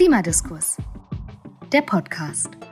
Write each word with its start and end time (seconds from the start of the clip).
Klimadiskurs, 0.00 0.78
der 1.70 1.82
Podcast. 1.82 2.69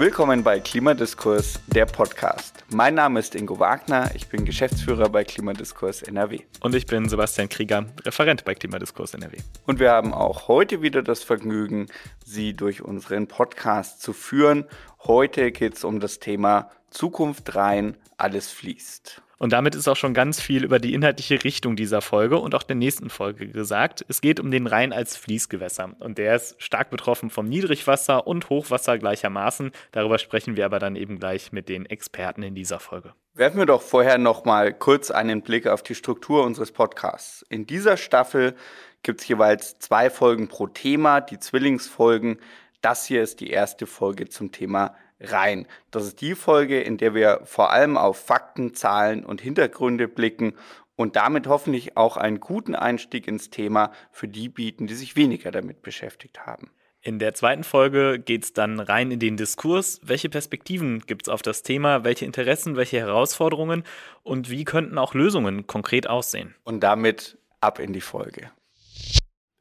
Willkommen 0.00 0.42
bei 0.42 0.60
Klimadiskurs, 0.60 1.60
der 1.66 1.84
Podcast. 1.84 2.64
Mein 2.70 2.94
Name 2.94 3.20
ist 3.20 3.34
Ingo 3.34 3.58
Wagner, 3.58 4.10
ich 4.14 4.28
bin 4.28 4.46
Geschäftsführer 4.46 5.10
bei 5.10 5.24
Klimadiskurs 5.24 6.00
NRW. 6.00 6.40
Und 6.60 6.74
ich 6.74 6.86
bin 6.86 7.06
Sebastian 7.06 7.50
Krieger, 7.50 7.84
Referent 8.06 8.46
bei 8.46 8.54
Klimadiskurs 8.54 9.12
NRW. 9.12 9.36
Und 9.66 9.78
wir 9.78 9.90
haben 9.90 10.14
auch 10.14 10.48
heute 10.48 10.80
wieder 10.80 11.02
das 11.02 11.22
Vergnügen, 11.22 11.88
Sie 12.24 12.54
durch 12.54 12.80
unseren 12.80 13.26
Podcast 13.26 14.00
zu 14.00 14.14
führen. 14.14 14.64
Heute 15.00 15.52
geht 15.52 15.74
es 15.74 15.84
um 15.84 16.00
das 16.00 16.18
Thema 16.18 16.70
Zukunft 16.88 17.54
rein, 17.54 17.94
alles 18.16 18.50
fließt. 18.50 19.20
Und 19.40 19.54
damit 19.54 19.74
ist 19.74 19.88
auch 19.88 19.96
schon 19.96 20.12
ganz 20.12 20.38
viel 20.38 20.64
über 20.64 20.78
die 20.78 20.92
inhaltliche 20.92 21.42
Richtung 21.42 21.74
dieser 21.74 22.02
Folge 22.02 22.36
und 22.36 22.54
auch 22.54 22.62
der 22.62 22.76
nächsten 22.76 23.08
Folge 23.08 23.48
gesagt. 23.48 24.04
Es 24.06 24.20
geht 24.20 24.38
um 24.38 24.50
den 24.50 24.66
Rhein 24.66 24.92
als 24.92 25.16
Fließgewässer. 25.16 25.96
Und 25.98 26.18
der 26.18 26.36
ist 26.36 26.62
stark 26.62 26.90
betroffen 26.90 27.30
vom 27.30 27.46
Niedrigwasser 27.46 28.26
und 28.26 28.50
Hochwasser 28.50 28.98
gleichermaßen. 28.98 29.70
Darüber 29.92 30.18
sprechen 30.18 30.58
wir 30.58 30.66
aber 30.66 30.78
dann 30.78 30.94
eben 30.94 31.18
gleich 31.18 31.52
mit 31.52 31.70
den 31.70 31.86
Experten 31.86 32.42
in 32.42 32.54
dieser 32.54 32.80
Folge. 32.80 33.14
Werfen 33.32 33.56
wir 33.56 33.64
doch 33.64 33.80
vorher 33.80 34.18
noch 34.18 34.44
mal 34.44 34.74
kurz 34.74 35.10
einen 35.10 35.40
Blick 35.40 35.66
auf 35.66 35.82
die 35.82 35.94
Struktur 35.94 36.44
unseres 36.44 36.70
Podcasts. 36.70 37.42
In 37.48 37.66
dieser 37.66 37.96
Staffel 37.96 38.54
gibt 39.02 39.22
es 39.22 39.28
jeweils 39.28 39.78
zwei 39.78 40.10
Folgen 40.10 40.48
pro 40.48 40.66
Thema, 40.66 41.22
die 41.22 41.38
Zwillingsfolgen. 41.38 42.40
Das 42.82 43.06
hier 43.06 43.22
ist 43.22 43.40
die 43.40 43.48
erste 43.48 43.86
Folge 43.86 44.28
zum 44.28 44.52
Thema 44.52 44.94
rein. 45.20 45.66
Das 45.90 46.06
ist 46.06 46.20
die 46.20 46.34
Folge, 46.34 46.80
in 46.80 46.96
der 46.96 47.14
wir 47.14 47.40
vor 47.44 47.70
allem 47.70 47.96
auf 47.96 48.18
Fakten, 48.18 48.74
Zahlen 48.74 49.24
und 49.24 49.40
Hintergründe 49.40 50.08
blicken 50.08 50.54
und 50.96 51.16
damit 51.16 51.46
hoffentlich 51.46 51.96
auch 51.96 52.16
einen 52.16 52.40
guten 52.40 52.74
Einstieg 52.74 53.26
ins 53.26 53.50
Thema 53.50 53.92
für 54.10 54.28
die 54.28 54.48
bieten, 54.48 54.86
die 54.86 54.94
sich 54.94 55.16
weniger 55.16 55.50
damit 55.50 55.82
beschäftigt 55.82 56.46
haben. 56.46 56.70
In 57.02 57.18
der 57.18 57.32
zweiten 57.32 57.64
Folge 57.64 58.18
geht 58.18 58.44
es 58.44 58.52
dann 58.52 58.78
rein 58.78 59.10
in 59.10 59.18
den 59.18 59.38
Diskurs. 59.38 60.00
Welche 60.02 60.28
Perspektiven 60.28 61.00
gibt 61.00 61.22
es 61.22 61.28
auf 61.30 61.40
das 61.40 61.62
Thema? 61.62 62.04
Welche 62.04 62.26
Interessen, 62.26 62.76
welche 62.76 62.98
Herausforderungen 62.98 63.84
und 64.22 64.50
wie 64.50 64.64
könnten 64.64 64.98
auch 64.98 65.14
Lösungen 65.14 65.66
konkret 65.66 66.06
aussehen? 66.06 66.54
Und 66.64 66.80
damit 66.80 67.38
ab 67.62 67.78
in 67.78 67.94
die 67.94 68.02
Folge. 68.02 68.50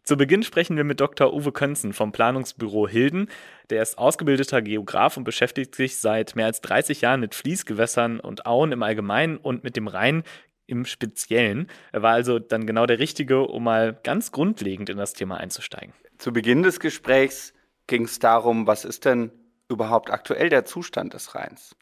Zu 0.10 0.18
Beginn 0.18 0.42
sprechen 0.42 0.76
wir 0.76 0.84
mit 0.84 1.00
Dr. 1.00 1.32
Uwe 1.36 1.52
Könzen 1.52 1.94
vom 1.94 2.12
Planungsbüro 2.12 2.88
Hilden. 2.88 3.30
Der 3.70 3.84
ist 3.84 4.00
ausgebildeter 4.00 4.64
Geograf 4.64 5.18
und 5.18 5.24
beschäftigt 5.24 5.76
sich 5.76 5.98
seit 5.98 6.36
mehr 6.36 6.48
als 6.48 6.62
30 6.62 7.02
Jahren 7.02 7.20
mit 7.20 7.36
Fließgewässern 7.36 8.20
und 8.20 8.48
Auen 8.48 8.72
im 8.72 8.82
Allgemeinen 8.82 9.38
und 9.38 9.64
mit 9.64 9.76
dem 9.76 9.88
Rhein 9.88 10.24
im 10.66 10.86
Speziellen. 10.86 11.68
Er 11.92 12.02
war 12.02 12.14
also 12.14 12.40
dann 12.40 12.66
genau 12.66 12.88
der 12.88 12.98
Richtige, 12.98 13.42
um 13.42 13.66
mal 13.66 14.00
ganz 14.04 14.32
grundlegend 14.32 14.90
in 14.90 14.98
das 14.98 15.14
Thema 15.14 15.38
einzusteigen. 15.38 15.94
Zu 16.18 16.34
Beginn 16.34 16.64
des 16.64 16.80
Gesprächs 16.80 17.54
ging 17.86 18.06
es 18.06 18.18
darum, 18.18 18.66
was 18.66 18.86
ist 18.86 19.06
denn 19.06 19.30
überhaupt 19.70 20.10
aktuell 20.10 20.50
der 20.50 20.66
Zustand 20.66 21.14
des 21.14 21.36
Rheins? 21.36 21.76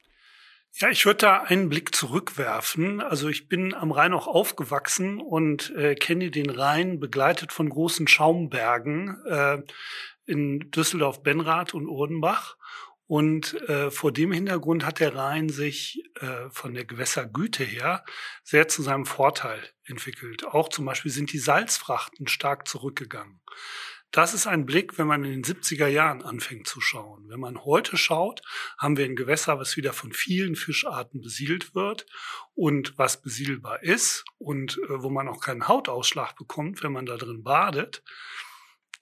Ja, 0.73 0.90
ich 0.90 1.06
würde 1.06 1.18
da 1.18 1.42
einen 1.42 1.70
Blick 1.70 1.96
zurückwerfen. 1.96 3.02
Also 3.02 3.30
ich 3.30 3.48
bin 3.48 3.73
am 3.73 3.92
Rhein 3.92 4.14
auch 4.14 4.28
aufgewachsen 4.28 5.20
und 5.20 5.76
äh, 5.76 5.96
kenne 5.96 6.30
den 6.30 6.50
Rhein 6.50 7.00
begleitet 7.00 7.52
von 7.52 7.70
großen 7.70 8.08
Schaumbergen 8.08 9.18
äh, 9.26 9.64
in 10.26 10.70
Düsseldorf-Benrath 10.72 11.74
und 11.74 11.88
Urdenbach. 11.88 12.58
Und 13.08 13.54
äh, 13.70 13.90
vor 13.90 14.12
dem 14.12 14.34
Hintergrund 14.34 14.86
hat 14.86 15.00
der 15.00 15.16
Rhein 15.16 15.48
sich 15.48 16.04
äh, 16.20 16.50
von 16.52 16.74
der 16.74 16.84
Gewässergüte 16.84 17.64
her 17.64 18.04
sehr 18.44 18.68
zu 18.68 18.84
seinem 18.84 19.06
Vorteil 19.06 19.64
entwickelt. 19.86 20.46
Auch 20.46 20.68
zum 20.68 20.86
Beispiel 20.86 21.12
sind 21.12 21.31
die 21.31 21.40
Salzfrachten 21.40 22.28
stark 22.28 22.68
zurückgegangen. 22.68 23.40
Das 24.12 24.34
ist 24.34 24.47
ein 24.47 24.66
Blick, 24.66 24.97
wenn 24.97 25.07
man 25.07 25.25
in 25.25 25.41
den 25.41 25.44
70er 25.44 25.88
Jahren 25.88 26.23
anfängt 26.23 26.68
zu 26.68 26.79
schauen. 26.79 27.29
Wenn 27.29 27.41
man 27.41 27.66
heute 27.66 27.97
schaut, 27.97 28.41
haben 28.78 28.95
wir 28.95 29.06
ein 29.06 29.18
Gewässer, 29.18 29.59
was 29.59 29.75
wieder 29.75 29.91
von 29.91 30.13
vielen 30.13 30.56
Fischarten 30.56 31.22
besiedelt 31.22 31.75
wird 31.75 32.06
und 32.56 32.97
was 32.97 33.22
besiedelbar 33.22 33.84
ist 33.84 34.23
und 34.38 34.78
äh, 34.78 35.03
wo 35.03 35.09
man 35.09 35.28
auch 35.28 35.41
keinen 35.41 35.67
Hautausschlag 35.67 36.35
bekommt, 36.35 36.84
wenn 36.84 36.94
man 36.94 37.06
da 37.06 37.17
drin 37.17 37.44
badet. 37.44 38.01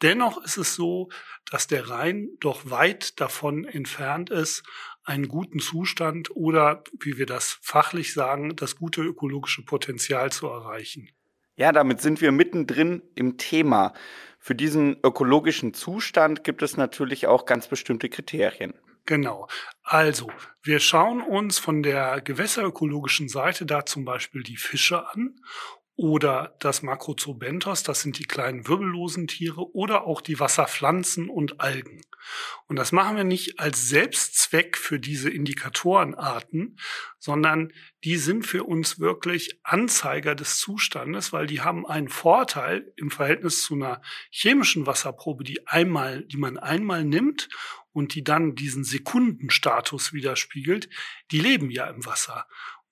Dennoch 0.01 0.43
ist 0.43 0.57
es 0.57 0.75
so, 0.75 1.09
dass 1.49 1.67
der 1.67 1.89
Rhein 1.89 2.29
doch 2.39 2.69
weit 2.69 3.19
davon 3.21 3.63
entfernt 3.63 4.29
ist, 4.29 4.63
einen 5.03 5.27
guten 5.27 5.59
Zustand 5.59 6.35
oder, 6.35 6.83
wie 6.99 7.17
wir 7.17 7.27
das 7.27 7.59
fachlich 7.61 8.13
sagen, 8.13 8.55
das 8.55 8.75
gute 8.75 9.01
ökologische 9.01 9.63
Potenzial 9.63 10.31
zu 10.31 10.47
erreichen. 10.47 11.09
Ja, 11.57 11.71
damit 11.71 12.01
sind 12.01 12.19
wir 12.19 12.31
mittendrin 12.31 13.01
im 13.15 13.37
Thema. 13.37 13.93
Für 14.45 14.53
diesen 14.53 14.97
ökologischen 15.01 15.73
Zustand 15.73 16.43
gibt 16.43 16.61
es 16.61 16.77
natürlich 16.77 17.25
auch 17.25 17.47
ganz 17.47 17.67
bestimmte 17.67 18.09
Kriterien. 18.09 18.75
Genau. 19.07 19.47
Also, 19.81 20.29
wir 20.61 20.79
schauen 20.79 21.23
uns 21.23 21.57
von 21.57 21.81
der 21.81 22.21
gewässerökologischen 22.21 23.27
Seite 23.27 23.65
da 23.65 23.87
zum 23.87 24.05
Beispiel 24.05 24.43
die 24.43 24.57
Fische 24.57 25.09
an 25.09 25.39
oder 25.95 26.55
das 26.59 26.83
Makrozobentos, 26.83 27.81
das 27.81 28.01
sind 28.01 28.19
die 28.19 28.25
kleinen 28.25 28.67
wirbellosen 28.67 29.25
Tiere 29.25 29.73
oder 29.73 30.05
auch 30.05 30.21
die 30.21 30.39
Wasserpflanzen 30.39 31.27
und 31.27 31.59
Algen. 31.59 32.03
Und 32.67 32.77
das 32.77 32.91
machen 32.91 33.17
wir 33.17 33.23
nicht 33.23 33.59
als 33.59 33.87
Selbstzweck 33.87 34.77
für 34.77 34.99
diese 34.99 35.29
Indikatorenarten, 35.29 36.79
sondern 37.19 37.71
die 38.03 38.17
sind 38.17 38.45
für 38.45 38.63
uns 38.63 38.99
wirklich 38.99 39.59
Anzeiger 39.63 40.35
des 40.35 40.57
Zustandes, 40.57 41.33
weil 41.33 41.47
die 41.47 41.61
haben 41.61 41.85
einen 41.85 42.09
Vorteil 42.09 42.91
im 42.95 43.11
Verhältnis 43.11 43.61
zu 43.61 43.75
einer 43.75 44.01
chemischen 44.29 44.85
Wasserprobe, 44.85 45.43
die 45.43 45.67
einmal, 45.67 46.23
die 46.23 46.37
man 46.37 46.57
einmal 46.57 47.03
nimmt 47.03 47.49
und 47.91 48.13
die 48.13 48.23
dann 48.23 48.55
diesen 48.55 48.83
Sekundenstatus 48.83 50.13
widerspiegelt. 50.13 50.89
Die 51.31 51.39
leben 51.39 51.69
ja 51.71 51.87
im 51.87 52.05
Wasser. 52.05 52.47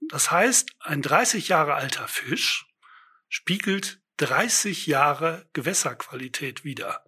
Das 0.09 0.31
heißt, 0.31 0.71
ein 0.79 1.01
30 1.01 1.47
Jahre 1.47 1.75
alter 1.75 2.07
Fisch, 2.07 2.65
spiegelt 3.29 3.99
30 4.17 4.87
Jahre 4.87 5.47
Gewässerqualität 5.53 6.63
wider. 6.63 7.03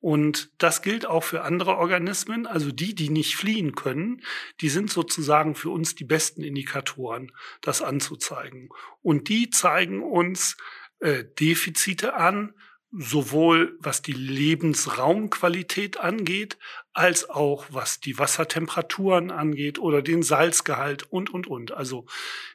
Und 0.00 0.52
das 0.58 0.82
gilt 0.82 1.06
auch 1.06 1.24
für 1.24 1.42
andere 1.42 1.76
Organismen, 1.76 2.46
also 2.46 2.70
die, 2.70 2.94
die 2.94 3.10
nicht 3.10 3.34
fliehen 3.34 3.74
können, 3.74 4.22
die 4.60 4.68
sind 4.68 4.90
sozusagen 4.90 5.56
für 5.56 5.70
uns 5.70 5.96
die 5.96 6.04
besten 6.04 6.42
Indikatoren, 6.42 7.32
das 7.62 7.82
anzuzeigen. 7.82 8.68
Und 9.02 9.28
die 9.28 9.50
zeigen 9.50 10.02
uns 10.02 10.56
äh, 11.00 11.24
Defizite 11.38 12.14
an, 12.14 12.54
sowohl 12.90 13.76
was 13.80 14.02
die 14.02 14.12
Lebensraumqualität 14.12 15.98
angeht, 15.98 16.58
als 16.92 17.28
auch 17.28 17.66
was 17.70 18.00
die 18.00 18.18
Wassertemperaturen 18.18 19.30
angeht 19.30 19.78
oder 19.78 20.00
den 20.02 20.22
Salzgehalt 20.22 21.10
und, 21.12 21.30
und, 21.32 21.46
und. 21.46 21.72
Also 21.72 22.06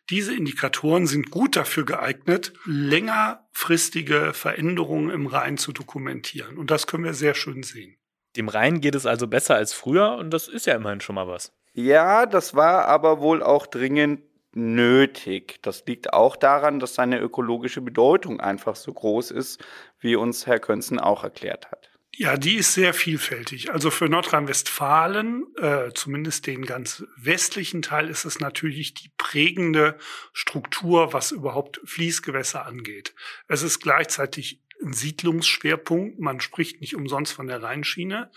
diese 0.09 0.35
Indikatoren 0.35 1.05
sind 1.07 1.29
gut 1.29 1.55
dafür 1.55 1.85
geeignet, 1.85 2.53
längerfristige 2.66 4.33
Veränderungen 4.33 5.11
im 5.11 5.27
Rhein 5.27 5.57
zu 5.57 5.71
dokumentieren. 5.71 6.57
Und 6.57 6.71
das 6.71 6.88
können 6.88 7.03
wir 7.03 7.13
sehr 7.13 7.35
schön 7.35 7.63
sehen. 7.63 7.95
Dem 8.35 8.50
Rhein 8.50 8.81
geht 8.81 8.95
es 8.95 9.05
also 9.05 9.27
besser 9.27 9.55
als 9.55 9.73
früher 9.73 10.15
und 10.15 10.31
das 10.31 10.47
ist 10.47 10.65
ja 10.65 10.73
immerhin 10.73 11.01
schon 11.01 11.15
mal 11.15 11.27
was. 11.27 11.53
Ja, 11.73 12.25
das 12.25 12.55
war 12.55 12.85
aber 12.85 13.19
wohl 13.19 13.44
auch 13.44 13.67
dringend 13.67 14.21
nötig. 14.55 15.59
Das 15.61 15.85
liegt 15.85 16.13
auch 16.13 16.35
daran, 16.35 16.79
dass 16.79 16.95
seine 16.95 17.19
ökologische 17.19 17.81
Bedeutung 17.81 18.39
einfach 18.39 18.75
so 18.75 18.93
groß 18.93 19.31
ist, 19.31 19.63
wie 19.99 20.15
uns 20.15 20.45
Herr 20.47 20.59
Könzen 20.59 20.99
auch 20.99 21.23
erklärt 21.23 21.71
hat. 21.71 21.89
Ja, 22.15 22.37
die 22.37 22.57
ist 22.57 22.75
sehr 22.75 22.93
vielfältig. 22.93 23.71
Also 23.71 23.89
für 23.89 24.07
Nordrhein-Westfalen, 24.07 25.47
äh, 25.57 25.91
zumindest 25.95 26.45
den 26.45 26.63
ganz 26.63 27.03
westlichen 27.17 27.81
Teil, 27.81 28.07
ist 28.07 28.25
es 28.25 28.39
natürlich 28.39 28.94
die 28.94 29.09
prägende 29.17 29.97
Struktur, 30.31 31.11
was 31.11 31.31
überhaupt 31.31 31.81
Fließgewässer 31.85 32.67
angeht. 32.67 33.15
Es 33.47 33.63
ist 33.63 33.79
gleichzeitig 33.79 34.61
ein 34.83 34.94
Siedlungsschwerpunkt. 34.94 36.19
Man 36.19 36.39
spricht 36.39 36.81
nicht 36.81 36.95
umsonst 36.95 37.33
von 37.33 37.47
der 37.47 37.63
Rheinschiene. 37.63 38.31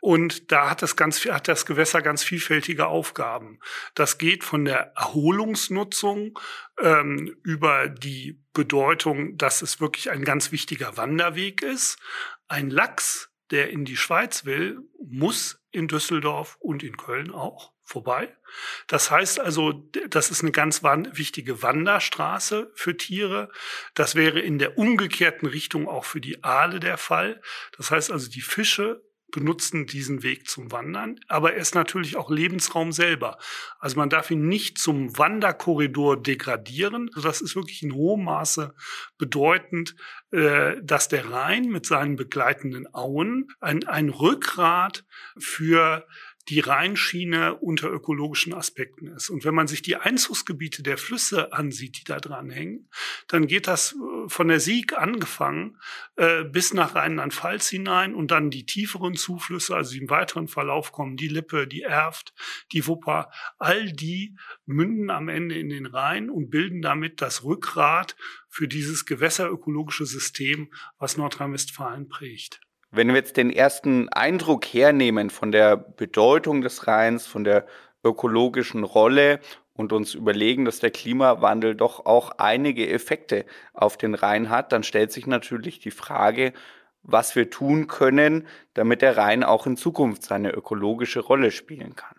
Und 0.00 0.50
da 0.52 0.70
hat 0.70 0.82
das, 0.82 0.96
ganz, 0.96 1.24
hat 1.26 1.48
das 1.48 1.66
Gewässer 1.66 2.02
ganz 2.02 2.22
vielfältige 2.22 2.86
Aufgaben. 2.86 3.60
Das 3.94 4.18
geht 4.18 4.44
von 4.44 4.64
der 4.64 4.92
Erholungsnutzung 4.96 6.38
ähm, 6.80 7.36
über 7.42 7.88
die 7.88 8.42
Bedeutung, 8.52 9.36
dass 9.36 9.62
es 9.62 9.80
wirklich 9.80 10.10
ein 10.10 10.24
ganz 10.24 10.52
wichtiger 10.52 10.96
Wanderweg 10.96 11.62
ist. 11.62 11.98
Ein 12.48 12.70
Lachs, 12.70 13.30
der 13.50 13.70
in 13.70 13.84
die 13.84 13.96
Schweiz 13.96 14.44
will, 14.44 14.80
muss 15.04 15.60
in 15.72 15.88
Düsseldorf 15.88 16.56
und 16.60 16.82
in 16.82 16.96
Köln 16.96 17.30
auch 17.30 17.72
vorbei. 17.90 18.34
Das 18.86 19.10
heißt 19.10 19.40
also, 19.40 19.72
das 20.08 20.30
ist 20.30 20.42
eine 20.42 20.52
ganz 20.52 20.82
wichtige 20.82 21.62
Wanderstraße 21.62 22.70
für 22.74 22.96
Tiere. 22.96 23.50
Das 23.94 24.14
wäre 24.14 24.40
in 24.40 24.58
der 24.58 24.78
umgekehrten 24.78 25.48
Richtung 25.48 25.88
auch 25.88 26.04
für 26.04 26.20
die 26.20 26.42
Aale 26.44 26.80
der 26.80 26.96
Fall. 26.96 27.42
Das 27.76 27.90
heißt 27.90 28.10
also, 28.10 28.30
die 28.30 28.42
Fische 28.42 29.02
benutzen 29.30 29.86
diesen 29.86 30.22
Weg 30.22 30.48
zum 30.48 30.72
Wandern, 30.72 31.20
aber 31.28 31.54
er 31.54 31.60
ist 31.60 31.74
natürlich 31.74 32.16
auch 32.16 32.30
Lebensraum 32.30 32.92
selber. 32.92 33.38
Also 33.78 33.96
man 33.96 34.10
darf 34.10 34.30
ihn 34.30 34.48
nicht 34.48 34.78
zum 34.78 35.16
Wanderkorridor 35.16 36.20
degradieren. 36.20 37.10
Also 37.14 37.28
das 37.28 37.40
ist 37.40 37.56
wirklich 37.56 37.82
in 37.82 37.94
hohem 37.94 38.24
Maße 38.24 38.74
bedeutend, 39.18 39.94
äh, 40.32 40.76
dass 40.82 41.08
der 41.08 41.30
Rhein 41.30 41.66
mit 41.66 41.86
seinen 41.86 42.16
begleitenden 42.16 42.92
Auen 42.92 43.48
ein, 43.60 43.86
ein 43.86 44.08
Rückgrat 44.08 45.04
für 45.38 46.06
die 46.50 46.60
Rheinschiene 46.60 47.54
unter 47.54 47.90
ökologischen 47.92 48.52
Aspekten 48.52 49.06
ist. 49.06 49.30
Und 49.30 49.44
wenn 49.44 49.54
man 49.54 49.68
sich 49.68 49.82
die 49.82 49.96
Einzugsgebiete 49.96 50.82
der 50.82 50.98
Flüsse 50.98 51.52
ansieht, 51.52 52.00
die 52.00 52.04
da 52.04 52.18
dran 52.18 52.50
hängen, 52.50 52.88
dann 53.28 53.46
geht 53.46 53.68
das 53.68 53.92
äh, 53.92 54.28
von 54.28 54.48
der 54.48 54.58
Sieg 54.58 54.98
angefangen 54.98 55.78
äh, 56.16 56.42
bis 56.42 56.74
nach 56.74 56.96
Rheinland-Pfalz 56.96 57.68
hinein 57.68 58.16
und 58.16 58.32
dann 58.32 58.50
die 58.50 58.66
tieferen 58.66 59.14
Zuflüsse, 59.14 59.76
also 59.76 59.96
im 59.96 60.10
weiteren 60.10 60.48
Verlauf 60.48 60.90
kommen 60.90 61.16
die 61.16 61.28
Lippe, 61.28 61.68
die 61.68 61.82
Erft, 61.82 62.34
die 62.72 62.84
Wupper, 62.88 63.30
all 63.58 63.92
die 63.92 64.36
münden 64.66 65.10
am 65.10 65.28
Ende 65.28 65.56
in 65.56 65.68
den 65.68 65.86
Rhein 65.86 66.30
und 66.30 66.50
bilden 66.50 66.82
damit 66.82 67.22
das 67.22 67.44
Rückgrat 67.44 68.16
für 68.48 68.66
dieses 68.66 69.06
gewässerökologische 69.06 70.04
System, 70.04 70.72
was 70.98 71.16
Nordrhein-Westfalen 71.16 72.08
prägt. 72.08 72.60
Wenn 72.90 73.08
wir 73.08 73.16
jetzt 73.16 73.36
den 73.36 73.50
ersten 73.50 74.08
Eindruck 74.08 74.64
hernehmen 74.66 75.30
von 75.30 75.52
der 75.52 75.76
Bedeutung 75.76 76.60
des 76.60 76.86
Rheins, 76.86 77.26
von 77.26 77.44
der 77.44 77.66
ökologischen 78.02 78.82
Rolle 78.82 79.40
und 79.74 79.92
uns 79.92 80.14
überlegen, 80.14 80.64
dass 80.64 80.80
der 80.80 80.90
Klimawandel 80.90 81.74
doch 81.74 82.04
auch 82.04 82.32
einige 82.38 82.88
Effekte 82.88 83.46
auf 83.72 83.96
den 83.96 84.14
Rhein 84.14 84.50
hat, 84.50 84.72
dann 84.72 84.82
stellt 84.82 85.12
sich 85.12 85.26
natürlich 85.26 85.78
die 85.78 85.90
Frage, 85.90 86.52
was 87.02 87.36
wir 87.36 87.48
tun 87.48 87.86
können, 87.86 88.46
damit 88.74 89.02
der 89.02 89.16
Rhein 89.16 89.44
auch 89.44 89.66
in 89.66 89.76
Zukunft 89.76 90.22
seine 90.22 90.50
ökologische 90.50 91.20
Rolle 91.20 91.50
spielen 91.50 91.94
kann. 91.94 92.16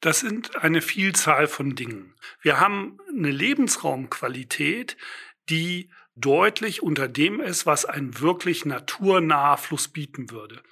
Das 0.00 0.20
sind 0.20 0.56
eine 0.56 0.82
Vielzahl 0.82 1.46
von 1.46 1.74
Dingen. 1.74 2.14
Wir 2.40 2.60
haben 2.60 2.98
eine 3.08 3.30
Lebensraumqualität, 3.30 4.96
die 5.48 5.90
deutlich 6.14 6.82
unter 6.82 7.08
dem 7.08 7.40
ist, 7.40 7.64
was 7.66 7.84
ein 7.84 8.20
wirklich 8.20 8.64
naturnaher 8.64 9.56
Fluss 9.56 9.88
bieten 9.88 10.30
würde. 10.30 10.62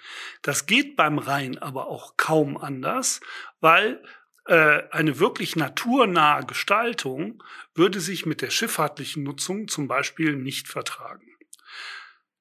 Das 0.42 0.66
geht 0.66 0.96
beim 0.96 1.18
Rhein 1.18 1.58
aber 1.58 1.86
auch 1.86 2.16
kaum 2.16 2.56
anders, 2.56 3.20
weil 3.60 4.02
äh, 4.46 4.82
eine 4.90 5.18
wirklich 5.18 5.56
naturnahe 5.56 6.44
Gestaltung 6.44 7.42
würde 7.74 8.00
sich 8.00 8.26
mit 8.26 8.42
der 8.42 8.50
schifffahrtlichen 8.50 9.22
Nutzung 9.22 9.68
zum 9.68 9.88
Beispiel 9.88 10.36
nicht 10.36 10.68
vertragen. 10.68 11.26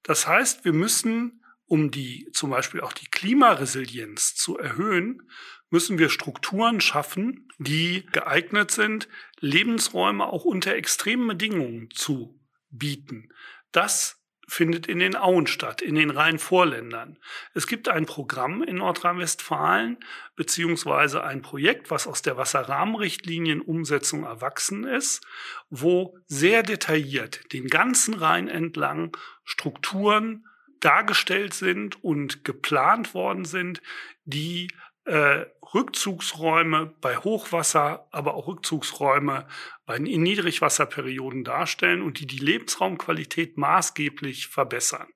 Das 0.03 0.27
heißt, 0.27 0.65
wir 0.65 0.73
müssen, 0.73 1.43
um 1.65 1.91
die 1.91 2.27
zum 2.33 2.49
Beispiel 2.49 2.81
auch 2.81 2.93
die 2.93 3.09
Klimaresilienz 3.09 4.35
zu 4.35 4.57
erhöhen, 4.57 5.29
müssen 5.69 5.99
wir 5.99 6.09
Strukturen 6.09 6.81
schaffen, 6.81 7.47
die 7.59 8.05
geeignet 8.11 8.71
sind, 8.71 9.07
Lebensräume 9.39 10.25
auch 10.25 10.45
unter 10.45 10.73
extremen 10.73 11.27
Bedingungen 11.27 11.89
zu 11.91 12.38
bieten. 12.69 13.29
Das 13.71 14.19
findet 14.49 14.87
in 14.87 14.99
den 14.99 15.15
Auen 15.15 15.47
statt, 15.47 15.81
in 15.81 15.95
den 15.95 16.09
Rheinvorländern. 16.09 17.19
Es 17.53 17.67
gibt 17.67 17.87
ein 17.87 18.05
Programm 18.05 18.63
in 18.63 18.77
Nordrhein-Westfalen, 18.77 19.97
beziehungsweise 20.35 21.23
ein 21.23 21.41
Projekt, 21.41 21.91
was 21.91 22.07
aus 22.07 22.21
der 22.21 22.37
Wasserrahmenrichtlinienumsetzung 22.37 24.23
erwachsen 24.23 24.85
ist, 24.85 25.21
wo 25.69 26.17
sehr 26.25 26.63
detailliert 26.63 27.53
den 27.53 27.67
ganzen 27.67 28.15
Rhein 28.15 28.47
entlang 28.47 29.15
Strukturen 29.43 30.45
dargestellt 30.79 31.53
sind 31.53 32.03
und 32.03 32.43
geplant 32.43 33.13
worden 33.13 33.45
sind, 33.45 33.81
die 34.25 34.71
äh, 35.05 35.45
Rückzugsräume 35.73 36.93
bei 37.01 37.17
Hochwasser, 37.17 38.07
aber 38.11 38.33
auch 38.33 38.47
Rückzugsräume 38.47 39.47
bei 39.85 39.97
in 39.97 40.23
Niedrigwasserperioden 40.23 41.43
darstellen 41.43 42.01
und 42.01 42.19
die 42.19 42.27
die 42.27 42.39
Lebensraumqualität 42.39 43.57
maßgeblich 43.57 44.47
verbessern. 44.47 45.07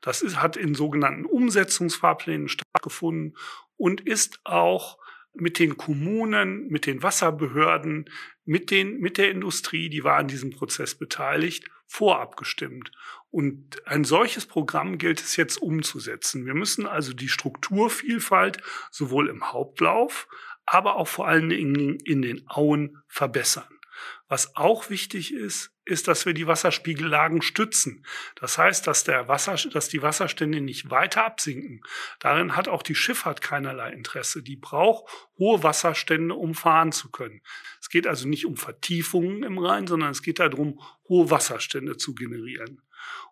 Das 0.00 0.22
ist, 0.22 0.40
hat 0.40 0.56
in 0.56 0.74
sogenannten 0.74 1.26
Umsetzungsfahrplänen 1.26 2.48
stattgefunden 2.48 3.36
und 3.76 4.00
ist 4.00 4.40
auch 4.44 4.98
mit 5.32 5.58
den 5.58 5.76
Kommunen, 5.76 6.68
mit 6.68 6.86
den 6.86 7.02
Wasserbehörden, 7.02 8.10
mit, 8.44 8.70
den, 8.70 8.98
mit 8.98 9.16
der 9.16 9.30
Industrie, 9.30 9.88
die 9.88 10.02
war 10.02 10.16
an 10.16 10.28
diesem 10.28 10.50
Prozess 10.50 10.96
beteiligt, 10.96 11.64
vorab 11.86 12.36
gestimmt. 12.36 12.90
Und 13.30 13.86
ein 13.86 14.04
solches 14.04 14.46
Programm 14.46 14.98
gilt 14.98 15.20
es 15.20 15.36
jetzt 15.36 15.56
umzusetzen. 15.56 16.46
Wir 16.46 16.54
müssen 16.54 16.86
also 16.86 17.12
die 17.12 17.28
Strukturvielfalt 17.28 18.60
sowohl 18.90 19.28
im 19.28 19.52
Hauptlauf, 19.52 20.26
aber 20.66 20.96
auch 20.96 21.08
vor 21.08 21.28
allen 21.28 21.48
Dingen 21.48 22.00
in 22.00 22.22
den 22.22 22.48
Auen 22.48 23.02
verbessern. 23.06 23.80
Was 24.28 24.56
auch 24.56 24.90
wichtig 24.90 25.34
ist, 25.34 25.72
ist, 25.84 26.06
dass 26.08 26.24
wir 26.24 26.34
die 26.34 26.46
Wasserspiegellagen 26.46 27.42
stützen. 27.42 28.06
Das 28.36 28.58
heißt, 28.58 28.86
dass, 28.86 29.04
der 29.04 29.28
Wasser, 29.28 29.56
dass 29.70 29.88
die 29.88 30.02
Wasserstände 30.02 30.60
nicht 30.60 30.90
weiter 30.90 31.24
absinken. 31.24 31.82
Darin 32.20 32.54
hat 32.56 32.68
auch 32.68 32.82
die 32.82 32.94
Schifffahrt 32.94 33.40
keinerlei 33.40 33.90
Interesse. 33.90 34.42
Die 34.42 34.56
braucht 34.56 35.10
hohe 35.38 35.62
Wasserstände, 35.62 36.34
um 36.34 36.54
fahren 36.54 36.92
zu 36.92 37.10
können. 37.10 37.42
Es 37.80 37.88
geht 37.88 38.06
also 38.06 38.28
nicht 38.28 38.46
um 38.46 38.56
Vertiefungen 38.56 39.42
im 39.42 39.58
Rhein, 39.58 39.86
sondern 39.86 40.10
es 40.10 40.22
geht 40.22 40.38
darum, 40.38 40.80
hohe 41.08 41.30
Wasserstände 41.30 41.96
zu 41.96 42.14
generieren. 42.14 42.82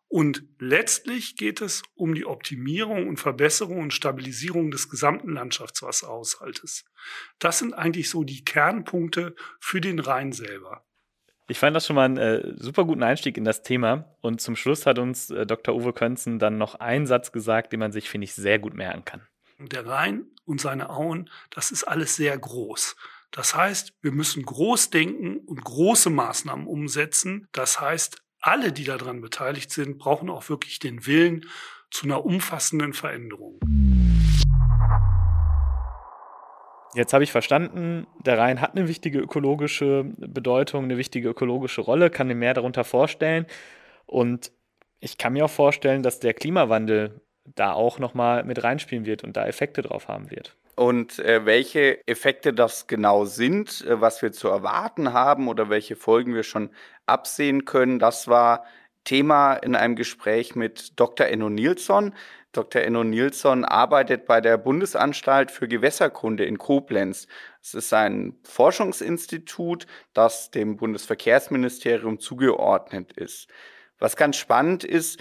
Und 0.09 0.43
letztlich 0.59 1.37
geht 1.37 1.61
es 1.61 1.83
um 1.95 2.15
die 2.15 2.25
Optimierung 2.25 3.09
und 3.09 3.19
Verbesserung 3.19 3.81
und 3.81 3.93
Stabilisierung 3.93 4.71
des 4.71 4.89
gesamten 4.89 5.35
Landschaftswasserhaushaltes. 5.35 6.87
Das 7.39 7.59
sind 7.59 7.75
eigentlich 7.75 8.09
so 8.09 8.25
die 8.25 8.43
Kernpunkte 8.43 9.35
für 9.61 9.83
den 9.83 9.99
Rhein 9.99 10.33
selber. 10.33 10.85
Ich 11.47 11.59
fand 11.59 11.77
das 11.77 11.87
schon 11.87 11.97
mal 11.97 12.05
einen 12.05 12.17
äh, 12.19 12.55
super 12.57 12.85
guten 12.85 13.03
Einstieg 13.03 13.37
in 13.37 13.45
das 13.45 13.63
Thema. 13.63 14.15
Und 14.21 14.41
zum 14.41 14.57
Schluss 14.57 14.87
hat 14.87 14.99
uns 14.99 15.31
äh, 15.31 15.47
Dr. 15.47 15.75
Uwe 15.75 15.93
Könzen 15.93 16.39
dann 16.39 16.59
noch 16.59 16.75
einen 16.75 17.07
Satz 17.07 17.33
gesagt, 17.33 17.73
den 17.73 17.81
man 17.81 17.93
sich, 17.93 18.09
finde 18.09 18.27
ich, 18.27 18.35
sehr 18.35 18.59
gut 18.59 18.75
merken 18.75 19.05
kann. 19.05 19.27
Der 19.59 19.87
Rhein 19.87 20.27
und 20.45 20.61
seine 20.61 20.91
Auen, 20.91 21.31
das 21.51 21.71
ist 21.71 21.85
alles 21.85 22.17
sehr 22.17 22.37
groß. 22.37 22.97
Das 23.31 23.55
heißt, 23.55 23.95
wir 24.01 24.13
müssen 24.13 24.43
groß 24.43 24.91
denken 24.91 25.39
und 25.39 25.63
große 25.63 26.11
Maßnahmen 26.11 26.67
umsetzen. 26.67 27.49
Das 27.53 27.81
heißt, 27.81 28.23
alle, 28.41 28.73
die 28.73 28.85
daran 28.85 29.21
beteiligt 29.21 29.71
sind, 29.71 29.99
brauchen 29.99 30.31
auch 30.31 30.49
wirklich 30.49 30.79
den 30.79 31.07
Willen 31.07 31.47
zu 31.91 32.07
einer 32.07 32.25
umfassenden 32.25 32.93
Veränderung. 32.93 33.59
Jetzt 36.95 37.13
habe 37.13 37.23
ich 37.23 37.33
verstanden, 37.33 38.07
der 38.25 38.39
Rhein 38.39 38.61
hat 38.61 38.75
eine 38.75 38.89
wichtige 38.89 39.19
ökologische 39.19 40.05
Bedeutung, 40.17 40.85
eine 40.85 40.97
wichtige 40.97 41.29
ökologische 41.29 41.83
Rolle, 41.83 42.11
kann 42.11 42.29
mir 42.29 42.35
mehr 42.35 42.55
darunter 42.55 42.85
vorstellen. 42.85 43.47
Und 44.07 44.53
ich 45.01 45.19
kann 45.19 45.35
mir 45.35 45.45
auch 45.45 45.51
vorstellen, 45.51 46.03
dass 46.03 46.19
der 46.19 46.35
Klimawandel 46.35 47.21
da 47.45 47.73
auch 47.73 47.99
nochmal 47.99 48.45
mit 48.45 48.63
reinspielen 48.63 49.07
wird 49.07 49.23
und 49.23 49.37
da 49.37 49.47
Effekte 49.47 49.83
drauf 49.83 50.09
haben 50.09 50.31
wird. 50.31 50.57
Und 50.79 51.19
äh, 51.19 51.45
welche 51.45 52.07
Effekte 52.07 52.55
das 52.55 52.87
genau 52.87 53.25
sind, 53.25 53.85
äh, 53.85 54.01
was 54.01 54.23
wir 54.23 54.31
zu 54.31 54.47
erwarten 54.47 55.13
haben 55.13 55.49
oder 55.49 55.71
welche 55.71 55.97
Folgen 55.97 56.37
wir 56.37 56.45
schon 56.45 56.71
absehen 57.05 57.65
können, 57.65 57.99
das 57.99 58.29
war 58.29 58.65
Thema 59.03 59.55
in 59.55 59.75
einem 59.75 59.97
Gespräch 59.97 60.55
mit 60.55 60.93
Dr. 61.01 61.27
Enno 61.27 61.49
Nilsson. 61.51 62.15
Dr. 62.53 62.83
Enno 62.83 63.03
Nilsson 63.03 63.65
arbeitet 63.65 64.27
bei 64.27 64.41
der 64.41 64.57
Bundesanstalt 64.57 65.51
für 65.51 65.67
Gewässerkunde 65.67 66.45
in 66.45 66.59
Koblenz. 66.59 67.27
Es 67.61 67.75
ist 67.75 67.93
ein 67.93 68.39
Forschungsinstitut, 68.45 69.89
das 70.13 70.53
dem 70.53 70.77
Bundesverkehrsministerium 70.77 72.21
zugeordnet 72.21 73.11
ist. 73.15 73.49
Was 73.99 74.15
ganz 74.15 74.37
spannend 74.37 74.85
ist, 74.85 75.19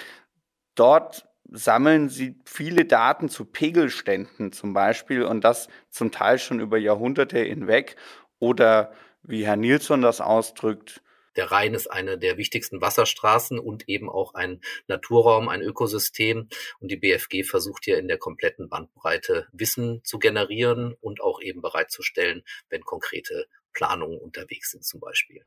dort 0.75 1.26
sammeln 1.51 2.09
sie 2.09 2.35
viele 2.45 2.85
Daten 2.85 3.29
zu 3.29 3.45
Pegelständen 3.45 4.51
zum 4.51 4.73
Beispiel 4.73 5.23
und 5.23 5.43
das 5.43 5.69
zum 5.89 6.11
Teil 6.11 6.39
schon 6.39 6.59
über 6.59 6.77
Jahrhunderte 6.77 7.39
hinweg 7.39 7.95
oder 8.39 8.91
wie 9.23 9.45
Herr 9.45 9.55
Nilsson 9.55 10.01
das 10.01 10.21
ausdrückt, 10.21 11.01
der 11.37 11.51
Rhein 11.51 11.75
ist 11.75 11.87
eine 11.87 12.17
der 12.17 12.37
wichtigsten 12.37 12.81
Wasserstraßen 12.81 13.59
und 13.59 13.87
eben 13.87 14.09
auch 14.09 14.33
ein 14.33 14.59
Naturraum, 14.87 15.49
ein 15.49 15.61
Ökosystem. 15.61 16.49
Und 16.79 16.91
die 16.91 16.97
BFG 16.97 17.43
versucht 17.43 17.85
hier 17.85 17.99
in 17.99 18.07
der 18.07 18.17
kompletten 18.17 18.69
Bandbreite 18.69 19.47
Wissen 19.51 20.03
zu 20.03 20.17
generieren 20.17 20.95
und 20.99 21.21
auch 21.21 21.39
eben 21.39 21.61
bereitzustellen, 21.61 22.43
wenn 22.69 22.81
konkrete 22.81 23.45
Planungen 23.71 24.17
unterwegs 24.17 24.71
sind 24.71 24.83
zum 24.83 24.99
Beispiel. 24.99 25.45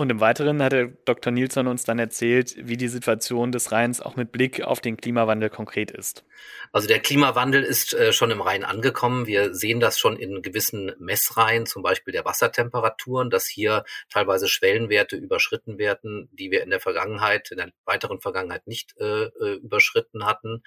Und 0.00 0.08
im 0.08 0.20
Weiteren 0.20 0.62
hat 0.62 0.72
der 0.72 0.86
Dr. 1.04 1.30
Nilsson 1.30 1.66
uns 1.66 1.84
dann 1.84 1.98
erzählt, 1.98 2.54
wie 2.56 2.78
die 2.78 2.88
Situation 2.88 3.52
des 3.52 3.70
Rheins 3.70 4.00
auch 4.00 4.16
mit 4.16 4.32
Blick 4.32 4.62
auf 4.62 4.80
den 4.80 4.96
Klimawandel 4.96 5.50
konkret 5.50 5.90
ist. 5.90 6.24
Also 6.72 6.88
der 6.88 7.00
Klimawandel 7.00 7.62
ist 7.62 7.92
äh, 7.92 8.10
schon 8.14 8.30
im 8.30 8.40
Rhein 8.40 8.64
angekommen. 8.64 9.26
Wir 9.26 9.52
sehen 9.52 9.78
das 9.78 9.98
schon 9.98 10.16
in 10.16 10.40
gewissen 10.40 10.92
Messreihen, 10.98 11.66
zum 11.66 11.82
Beispiel 11.82 12.12
der 12.12 12.24
Wassertemperaturen, 12.24 13.28
dass 13.28 13.46
hier 13.46 13.84
teilweise 14.08 14.48
Schwellenwerte 14.48 15.16
überschritten 15.16 15.76
werden, 15.76 16.30
die 16.32 16.50
wir 16.50 16.62
in 16.62 16.70
der 16.70 16.80
Vergangenheit, 16.80 17.50
in 17.50 17.58
der 17.58 17.70
weiteren 17.84 18.22
Vergangenheit 18.22 18.66
nicht 18.66 18.94
äh, 18.98 19.24
äh 19.24 19.56
überschritten 19.56 20.24
hatten, 20.24 20.62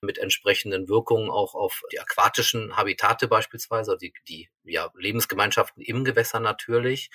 mit 0.00 0.16
entsprechenden 0.16 0.88
Wirkungen 0.88 1.28
auch 1.28 1.54
auf 1.54 1.82
die 1.92 2.00
aquatischen 2.00 2.74
Habitate 2.78 3.28
beispielsweise, 3.28 3.90
also 3.90 3.98
die, 3.98 4.14
die 4.26 4.48
ja, 4.64 4.90
Lebensgemeinschaften 4.96 5.82
im 5.82 6.04
Gewässer 6.04 6.40
natürlich. 6.40 7.10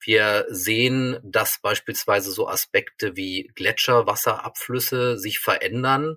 Wir 0.00 0.46
sehen, 0.48 1.18
dass 1.22 1.58
beispielsweise 1.60 2.30
so 2.30 2.48
Aspekte 2.48 3.16
wie 3.16 3.50
Gletscherwasserabflüsse 3.54 5.18
sich 5.18 5.38
verändern. 5.38 6.16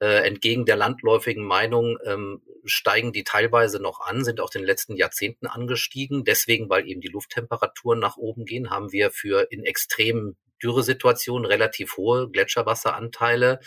Äh, 0.00 0.26
entgegen 0.26 0.64
der 0.64 0.76
landläufigen 0.76 1.44
Meinung 1.44 1.98
ähm, 2.04 2.40
steigen 2.64 3.12
die 3.12 3.24
teilweise 3.24 3.80
noch 3.80 4.00
an, 4.00 4.24
sind 4.24 4.40
auch 4.40 4.54
in 4.54 4.62
den 4.62 4.66
letzten 4.66 4.96
Jahrzehnten 4.96 5.46
angestiegen. 5.46 6.24
Deswegen, 6.24 6.70
weil 6.70 6.88
eben 6.88 7.00
die 7.00 7.08
Lufttemperaturen 7.08 7.98
nach 7.98 8.16
oben 8.16 8.44
gehen, 8.44 8.70
haben 8.70 8.92
wir 8.92 9.10
für 9.10 9.50
in 9.50 9.64
extremen 9.64 10.36
Dürresituationen 10.62 11.44
relativ 11.44 11.96
hohe 11.96 12.30
Gletscherwasseranteile. 12.30 13.60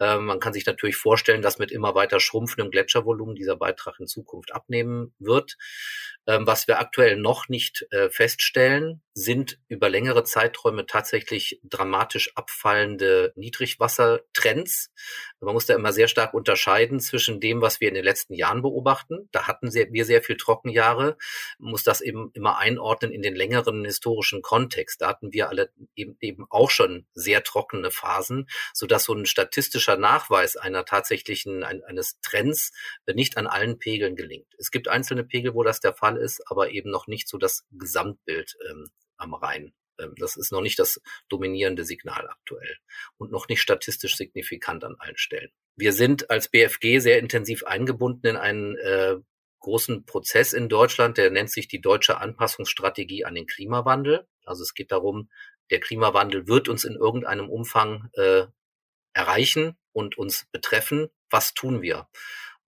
Ähm, 0.00 0.26
man 0.26 0.40
kann 0.40 0.52
sich 0.52 0.66
natürlich 0.66 0.96
vorstellen, 0.96 1.42
dass 1.42 1.58
mit 1.58 1.70
immer 1.70 1.94
weiter 1.94 2.20
schrumpfendem 2.20 2.70
Gletschervolumen 2.70 3.34
dieser 3.34 3.56
Beitrag 3.56 4.00
in 4.00 4.06
Zukunft 4.06 4.52
abnehmen 4.52 5.14
wird. 5.18 5.56
Ähm, 6.26 6.46
was 6.46 6.68
wir 6.68 6.78
aktuell 6.78 7.16
noch 7.16 7.48
nicht 7.48 7.86
äh, 7.90 8.10
feststellen, 8.10 9.02
sind 9.14 9.58
über 9.68 9.88
längere 9.88 10.24
Zeiträume 10.24 10.86
tatsächlich 10.86 11.60
dramatisch 11.64 12.30
abfallende 12.36 13.32
Niedrigwassertrends. 13.36 14.90
Man 15.40 15.54
muss 15.54 15.66
da 15.66 15.74
immer 15.74 15.92
sehr 15.92 16.08
stark 16.08 16.34
unterscheiden 16.34 17.00
zwischen 17.00 17.40
dem, 17.40 17.60
was 17.60 17.80
wir 17.80 17.88
in 17.88 17.94
den 17.94 18.04
letzten 18.04 18.34
Jahren 18.34 18.62
beobachten. 18.62 19.28
Da 19.32 19.46
hatten 19.46 19.72
wir 19.72 20.04
sehr 20.04 20.22
viel 20.22 20.36
Trockenjahre, 20.36 21.16
man 21.58 21.70
muss 21.70 21.82
das 21.82 22.00
eben 22.00 22.30
immer 22.34 22.58
einordnen 22.58 23.12
in 23.12 23.22
den 23.22 23.34
längeren 23.34 23.84
historischen 23.84 24.42
Kontext. 24.42 25.00
Da 25.00 25.08
hatten 25.08 25.32
wir 25.32 25.48
alle 25.48 25.70
eben, 25.94 26.16
eben 26.20 26.46
auch 26.48 26.70
schon 26.70 27.06
sehr 27.14 27.42
trockene 27.42 27.90
Phasen, 27.90 28.48
sodass 28.72 29.04
so 29.04 29.14
ein 29.14 29.26
statistischer 29.26 29.96
Nachweis 29.96 30.56
einer 30.56 30.84
tatsächlichen, 30.84 31.64
eines 31.64 32.20
Trends 32.20 32.72
nicht 33.12 33.36
an 33.36 33.46
allen 33.46 33.78
Pegeln 33.78 34.16
gelingt. 34.16 34.46
Es 34.58 34.70
gibt 34.70 34.88
einzelne 34.88 35.24
Pegel, 35.24 35.54
wo 35.54 35.62
das 35.62 35.80
der 35.80 35.94
Fall 35.94 36.09
ist, 36.16 36.42
aber 36.50 36.70
eben 36.70 36.90
noch 36.90 37.06
nicht 37.06 37.28
so 37.28 37.38
das 37.38 37.66
Gesamtbild 37.70 38.56
ähm, 38.70 38.90
am 39.16 39.34
Rhein. 39.34 39.72
Ähm, 39.98 40.14
das 40.18 40.36
ist 40.36 40.52
noch 40.52 40.62
nicht 40.62 40.78
das 40.78 41.00
dominierende 41.28 41.84
Signal 41.84 42.28
aktuell 42.28 42.76
und 43.16 43.30
noch 43.30 43.48
nicht 43.48 43.60
statistisch 43.60 44.16
signifikant 44.16 44.84
an 44.84 44.96
allen 44.98 45.16
Stellen. 45.16 45.50
Wir 45.76 45.92
sind 45.92 46.30
als 46.30 46.48
BFG 46.48 46.98
sehr 46.98 47.18
intensiv 47.18 47.64
eingebunden 47.64 48.26
in 48.26 48.36
einen 48.36 48.76
äh, 48.76 49.16
großen 49.60 50.04
Prozess 50.06 50.52
in 50.52 50.68
Deutschland, 50.68 51.18
der 51.18 51.30
nennt 51.30 51.50
sich 51.50 51.68
die 51.68 51.80
deutsche 51.80 52.18
Anpassungsstrategie 52.18 53.24
an 53.24 53.34
den 53.34 53.46
Klimawandel. 53.46 54.26
Also 54.44 54.62
es 54.62 54.74
geht 54.74 54.90
darum, 54.90 55.30
der 55.70 55.80
Klimawandel 55.80 56.48
wird 56.48 56.68
uns 56.68 56.84
in 56.84 56.96
irgendeinem 56.96 57.48
Umfang 57.48 58.08
äh, 58.14 58.46
erreichen 59.12 59.76
und 59.92 60.18
uns 60.18 60.46
betreffen. 60.50 61.08
Was 61.30 61.54
tun 61.54 61.82
wir? 61.82 62.08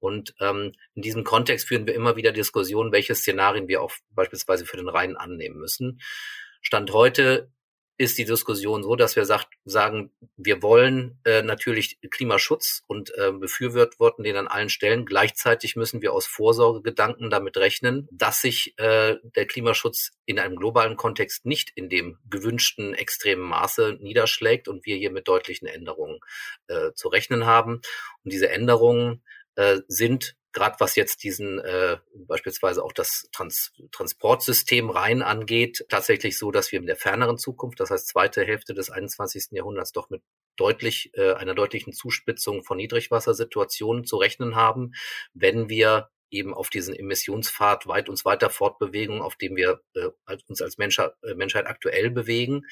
Und 0.03 0.35
ähm, 0.41 0.73
in 0.95 1.03
diesem 1.03 1.25
Kontext 1.25 1.69
führen 1.69 1.87
wir 1.87 1.95
immer 1.95 2.17
wieder 2.17 2.33
Diskussionen, 2.33 2.93
welche 2.93 3.15
Szenarien 3.15 3.69
wir 3.69 3.83
auch 3.83 3.93
beispielsweise 4.11 4.67
für 4.67 4.77
den 4.77 4.89
Rhein 4.89 5.17
annehmen 5.17 5.59
müssen. 5.59 6.01
Stand 6.61 6.93
heute 6.93 7.51
ist 7.99 8.19
die 8.19 8.25
Diskussion 8.25 8.83
so, 8.83 8.97
dass 8.97 9.15
wir 9.15 9.25
sagt, 9.25 9.55
sagen, 9.65 10.11
wir 10.37 10.61
wollen 10.61 11.21
äh, 11.25 11.43
natürlich 11.43 11.99
Klimaschutz 12.11 12.83
und 12.89 13.17
äh, 13.17 13.31
befürworten 13.31 14.25
den 14.25 14.37
an 14.37 14.49
allen 14.49 14.71
Stellen. 14.71 15.05
Gleichzeitig 15.05 15.77
müssen 15.77 16.03
wir 16.03 16.13
aus 16.13 16.27
Vorsorgegedanken 16.27 17.31
damit 17.31 17.57
rechnen, 17.59 18.09
dass 18.11 18.41
sich 18.41 18.75
äh, 18.79 19.19
der 19.37 19.47
Klimaschutz 19.47 20.11
in 20.25 20.41
einem 20.41 20.57
globalen 20.57 20.97
Kontext 20.97 21.47
nicht 21.47 21.71
in 21.77 21.89
dem 21.89 22.19
gewünschten 22.29 22.93
extremen 22.93 23.43
Maße 23.43 23.99
niederschlägt 24.01 24.67
und 24.67 24.85
wir 24.85 24.97
hier 24.97 25.13
mit 25.13 25.29
deutlichen 25.29 25.69
Änderungen 25.69 26.19
äh, 26.67 26.93
zu 26.95 27.07
rechnen 27.07 27.47
haben. 27.47 27.83
Und 28.25 28.33
diese 28.33 28.49
Änderungen 28.49 29.23
äh, 29.57 29.81
sind 29.89 30.37
gerade 30.53 30.77
was 30.81 30.97
jetzt 30.97 31.25
diesen 31.25 31.59
äh, 31.61 31.97
beispielsweise 32.15 32.85
auch 32.85 32.93
das 32.93 33.29
Trans 33.33 33.73
Transportsystem 33.91 34.91
rein 34.91 35.23
angeht, 35.23 35.85
tatsächlich 35.89 36.39
so, 36.39 36.51
dass 36.51 36.71
wir 36.73 36.79
in 36.79 36.87
der 36.87 36.97
ferneren 36.97 37.39
Zukunft, 37.39 37.81
das 37.81 37.91
heißt 37.91 38.09
zweite 38.09 38.45
Hälfte 38.45 38.75
des 38.75 38.91
21. 38.91 39.49
Jahrhunderts, 39.53 39.93
doch 39.93 40.11
mit 40.11 40.23
deutlich 40.57 41.11
äh, 41.15 41.33
einer 41.33 41.55
deutlichen 41.55 41.93
Zuspitzung 41.93 42.63
von 42.63 42.77
Niedrigwassersituationen 42.77 44.05
zu 44.05 44.17
rechnen 44.17 44.55
haben, 44.55 44.93
wenn 45.33 45.69
wir 45.69 46.11
eben 46.33 46.55
auf 46.55 46.71
diesen 46.71 46.95
Emissionspfad 46.95 47.87
weit 47.87 48.09
uns 48.09 48.25
weiter 48.25 48.51
fortbewegen, 48.51 49.21
auf 49.21 49.37
dem 49.37 49.57
wir 49.57 49.81
äh, 49.95 50.09
uns 50.49 50.63
als 50.63 50.79
Menschheit, 50.79 51.13
äh, 51.23 51.35
Menschheit 51.35 51.67
aktuell 51.67 52.11
bewegen. 52.11 52.67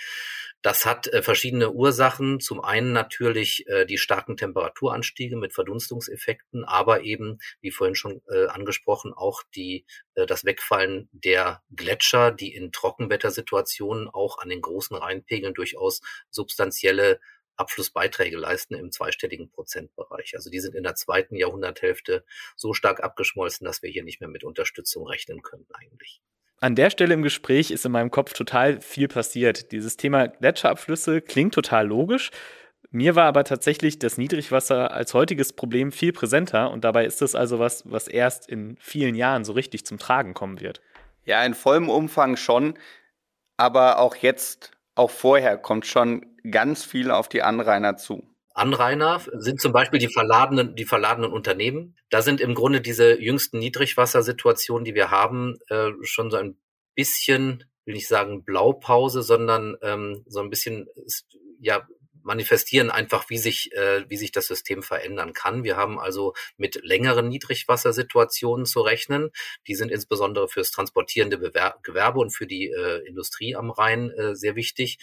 Das 0.62 0.84
hat 0.86 1.06
äh, 1.08 1.22
verschiedene 1.22 1.70
Ursachen. 1.70 2.40
Zum 2.40 2.60
einen 2.60 2.92
natürlich 2.92 3.66
äh, 3.68 3.86
die 3.86 3.98
starken 3.98 4.36
Temperaturanstiege 4.36 5.36
mit 5.36 5.54
Verdunstungseffekten, 5.54 6.64
aber 6.64 7.02
eben, 7.02 7.38
wie 7.60 7.70
vorhin 7.70 7.94
schon 7.94 8.22
äh, 8.30 8.46
angesprochen, 8.46 9.12
auch 9.14 9.42
die, 9.54 9.84
äh, 10.14 10.26
das 10.26 10.44
Wegfallen 10.44 11.08
der 11.12 11.62
Gletscher, 11.70 12.32
die 12.32 12.54
in 12.54 12.72
Trockenwettersituationen 12.72 14.08
auch 14.08 14.38
an 14.38 14.48
den 14.48 14.60
großen 14.60 14.96
Rheinpegeln 14.96 15.54
durchaus 15.54 16.00
substanzielle 16.30 17.20
Abflussbeiträge 17.60 18.36
leisten 18.36 18.74
im 18.74 18.90
zweistelligen 18.90 19.50
Prozentbereich. 19.50 20.32
Also 20.34 20.50
die 20.50 20.60
sind 20.60 20.74
in 20.74 20.82
der 20.82 20.96
zweiten 20.96 21.36
Jahrhunderthälfte 21.36 22.24
so 22.56 22.72
stark 22.72 23.02
abgeschmolzen, 23.02 23.64
dass 23.64 23.82
wir 23.82 23.90
hier 23.90 24.02
nicht 24.02 24.20
mehr 24.20 24.30
mit 24.30 24.42
Unterstützung 24.42 25.06
rechnen 25.06 25.42
können 25.42 25.66
eigentlich. 25.74 26.20
An 26.62 26.74
der 26.74 26.90
Stelle 26.90 27.14
im 27.14 27.22
Gespräch 27.22 27.70
ist 27.70 27.86
in 27.86 27.92
meinem 27.92 28.10
Kopf 28.10 28.34
total 28.34 28.80
viel 28.80 29.08
passiert. 29.08 29.72
Dieses 29.72 29.96
Thema 29.96 30.26
Gletscherabflüsse 30.28 31.22
klingt 31.22 31.54
total 31.54 31.86
logisch. 31.86 32.30
Mir 32.90 33.14
war 33.14 33.26
aber 33.26 33.44
tatsächlich 33.44 33.98
das 33.98 34.18
Niedrigwasser 34.18 34.90
als 34.90 35.14
heutiges 35.14 35.52
Problem 35.52 35.92
viel 35.92 36.12
präsenter 36.12 36.70
und 36.70 36.84
dabei 36.84 37.06
ist 37.06 37.22
es 37.22 37.34
also 37.34 37.58
was, 37.58 37.88
was 37.90 38.08
erst 38.08 38.48
in 38.48 38.76
vielen 38.80 39.14
Jahren 39.14 39.44
so 39.44 39.52
richtig 39.52 39.86
zum 39.86 39.98
Tragen 39.98 40.34
kommen 40.34 40.60
wird. 40.60 40.80
Ja, 41.24 41.44
in 41.44 41.54
vollem 41.54 41.88
Umfang 41.88 42.36
schon, 42.36 42.74
aber 43.56 44.00
auch 44.00 44.16
jetzt, 44.16 44.72
auch 44.96 45.10
vorher 45.10 45.56
kommt 45.56 45.86
schon 45.86 46.26
ganz 46.48 46.84
viel 46.84 47.10
auf 47.10 47.28
die 47.28 47.42
Anrainer 47.42 47.96
zu. 47.96 48.26
Anrainer 48.52 49.20
sind 49.38 49.60
zum 49.60 49.72
Beispiel 49.72 50.00
die 50.00 50.12
verladenen, 50.12 50.74
die 50.74 50.84
verladenen 50.84 51.32
Unternehmen. 51.32 51.96
Da 52.10 52.20
sind 52.20 52.40
im 52.40 52.54
Grunde 52.54 52.80
diese 52.80 53.20
jüngsten 53.20 53.58
Niedrigwassersituationen, 53.58 54.84
die 54.84 54.94
wir 54.94 55.10
haben, 55.10 55.58
äh, 55.68 55.90
schon 56.02 56.30
so 56.30 56.36
ein 56.36 56.58
bisschen, 56.94 57.64
will 57.84 57.94
nicht 57.94 58.08
sagen 58.08 58.44
Blaupause, 58.44 59.22
sondern 59.22 59.76
ähm, 59.82 60.24
so 60.26 60.40
ein 60.40 60.50
bisschen 60.50 60.88
ja 61.60 61.86
manifestieren 62.22 62.90
einfach, 62.90 63.30
wie 63.30 63.38
sich, 63.38 63.72
äh, 63.72 64.04
wie 64.08 64.16
sich 64.16 64.32
das 64.32 64.46
System 64.46 64.82
verändern 64.82 65.32
kann. 65.32 65.64
Wir 65.64 65.76
haben 65.76 65.98
also 65.98 66.34
mit 66.56 66.80
längeren 66.82 67.28
Niedrigwassersituationen 67.28 68.66
zu 68.66 68.80
rechnen. 68.80 69.30
Die 69.66 69.74
sind 69.74 69.90
insbesondere 69.90 70.48
fürs 70.48 70.70
transportierende 70.70 71.38
Bewer 71.38 71.78
Gewerbe 71.82 72.20
und 72.20 72.30
für 72.30 72.46
die 72.46 72.68
äh, 72.68 73.06
Industrie 73.06 73.56
am 73.56 73.70
Rhein 73.70 74.10
äh, 74.10 74.34
sehr 74.34 74.56
wichtig, 74.56 74.98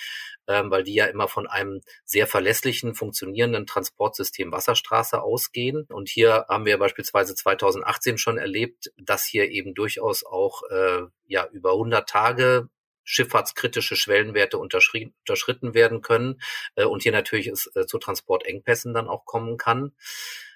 ähm, 0.47 0.71
weil 0.71 0.83
die 0.83 0.93
ja 0.93 1.05
immer 1.05 1.27
von 1.27 1.47
einem 1.47 1.81
sehr 2.05 2.27
verlässlichen, 2.27 2.95
funktionierenden 2.95 3.65
Transportsystem 3.65 4.51
Wasserstraße 4.51 5.21
ausgehen. 5.21 5.86
Und 5.89 6.09
hier 6.09 6.45
haben 6.50 6.65
wir 6.65 6.77
beispielsweise 6.77 7.36
2018 7.36 8.17
schon 8.17 8.38
erlebt, 8.38 8.91
dass 8.97 9.25
hier 9.25 9.50
eben 9.50 9.74
durchaus 9.74 10.25
auch 10.25 10.63
äh, 10.69 11.03
ja 11.25 11.47
über 11.51 11.71
100 11.71 12.07
Tage 12.07 12.69
schifffahrtskritische 13.07 13.95
Schwellenwerte 13.95 14.57
unterschritten 14.57 15.73
werden 15.73 16.01
können 16.01 16.41
äh, 16.75 16.83
und 16.83 17.03
hier 17.03 17.13
natürlich 17.13 17.47
es 17.47 17.71
äh, 17.75 17.85
zu 17.85 17.97
Transportengpässen 17.97 18.93
dann 18.93 19.07
auch 19.07 19.25
kommen 19.25 19.57
kann. 19.57 19.93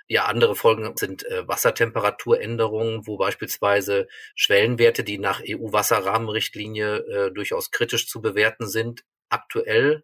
Ja, 0.08 0.25
andere 0.25 0.55
Folgen 0.55 0.98
sind 0.98 1.25
äh, 1.25 1.48
Wassertemperaturänderungen, 1.48 3.08
wo 3.08 3.15
beispielsweise 3.15 4.10
Schwellenwerte, 4.36 5.05
die 5.05 5.17
nach 5.17 5.41
EU-Wasserrahmenrichtlinie 5.48 6.98
äh, 6.98 7.31
durchaus 7.31 7.72
kritisch 7.72 8.10
zu 8.10 8.22
bewerten 8.22 8.67
sind, 8.67 9.05
aktuell 9.29 10.03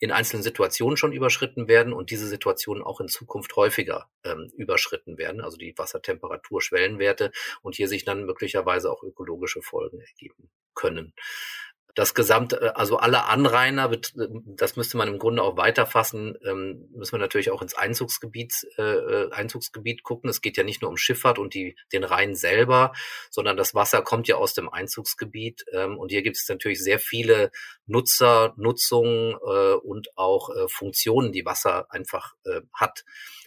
in 0.00 0.12
einzelnen 0.12 0.42
Situationen 0.42 0.96
schon 0.96 1.12
überschritten 1.12 1.66
werden 1.66 1.92
und 1.92 2.10
diese 2.10 2.28
Situationen 2.28 2.84
auch 2.84 3.00
in 3.00 3.08
Zukunft 3.08 3.56
häufiger 3.56 4.08
ähm, 4.22 4.50
überschritten 4.56 5.18
werden, 5.18 5.40
also 5.40 5.56
die 5.56 5.72
Wassertemperatur, 5.76 6.60
Schwellenwerte 6.60 7.32
und 7.62 7.74
hier 7.74 7.88
sich 7.88 8.04
dann 8.04 8.26
möglicherweise 8.26 8.92
auch 8.92 9.02
ökologische 9.02 9.62
Folgen 9.62 10.00
ergeben 10.00 10.50
können. 10.74 11.14
Das 11.94 12.14
gesamte, 12.14 12.76
also 12.76 12.98
alle 12.98 13.24
Anrainer, 13.24 13.90
das 14.46 14.76
müsste 14.76 14.96
man 14.96 15.08
im 15.08 15.18
Grunde 15.18 15.42
auch 15.42 15.56
weiterfassen, 15.56 16.38
ähm, 16.44 16.88
müssen 16.92 17.12
wir 17.12 17.18
natürlich 17.18 17.50
auch 17.50 17.62
ins 17.62 17.74
Einzugsgebiet, 17.74 18.52
äh, 18.76 19.30
Einzugsgebiet 19.30 20.02
gucken. 20.02 20.30
Es 20.30 20.40
geht 20.40 20.56
ja 20.56 20.62
nicht 20.62 20.82
nur 20.82 20.90
um 20.90 20.96
Schifffahrt 20.96 21.38
und 21.38 21.54
die, 21.54 21.76
den 21.92 22.04
Rhein 22.04 22.34
selber, 22.34 22.92
sondern 23.30 23.56
das 23.56 23.74
Wasser 23.74 24.02
kommt 24.02 24.28
ja 24.28 24.36
aus 24.36 24.54
dem 24.54 24.68
Einzugsgebiet. 24.68 25.64
Ähm, 25.72 25.98
und 25.98 26.10
hier 26.10 26.22
gibt 26.22 26.36
es 26.36 26.48
natürlich 26.48 26.82
sehr 26.82 26.98
viele 26.98 27.50
Nutzer, 27.86 28.54
Nutzungen 28.56 29.32
äh, 29.32 29.74
und 29.74 30.16
auch 30.16 30.50
äh, 30.50 30.68
Funktionen, 30.68 31.32
die 31.32 31.44
Wasser 31.44 31.86
einfach 31.90 32.34
äh, 32.44 32.60
hat. 32.74 33.04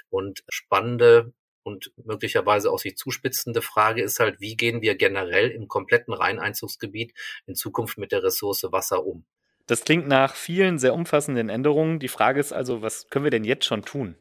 Und 0.09 0.43
spannende 0.49 1.31
und 1.63 1.91
möglicherweise 2.03 2.71
auch 2.71 2.79
sich 2.79 2.97
zuspitzende 2.97 3.61
Frage 3.61 4.01
ist 4.01 4.19
halt, 4.19 4.39
wie 4.39 4.55
gehen 4.55 4.81
wir 4.81 4.95
generell 4.95 5.49
im 5.49 5.67
kompletten 5.67 6.13
Rheineinzugsgebiet 6.13 7.13
in 7.45 7.55
Zukunft 7.55 7.97
mit 7.97 8.11
der 8.11 8.23
Ressource 8.23 8.63
Wasser 8.71 9.05
um? 9.05 9.25
Das 9.67 9.83
klingt 9.83 10.07
nach 10.07 10.35
vielen 10.35 10.79
sehr 10.79 10.93
umfassenden 10.93 11.49
Änderungen. 11.49 11.99
Die 11.99 12.07
Frage 12.07 12.39
ist 12.39 12.51
also, 12.51 12.81
was 12.81 13.09
können 13.09 13.23
wir 13.23 13.31
denn 13.31 13.43
jetzt 13.43 13.65
schon 13.65 13.83
tun? 13.83 14.15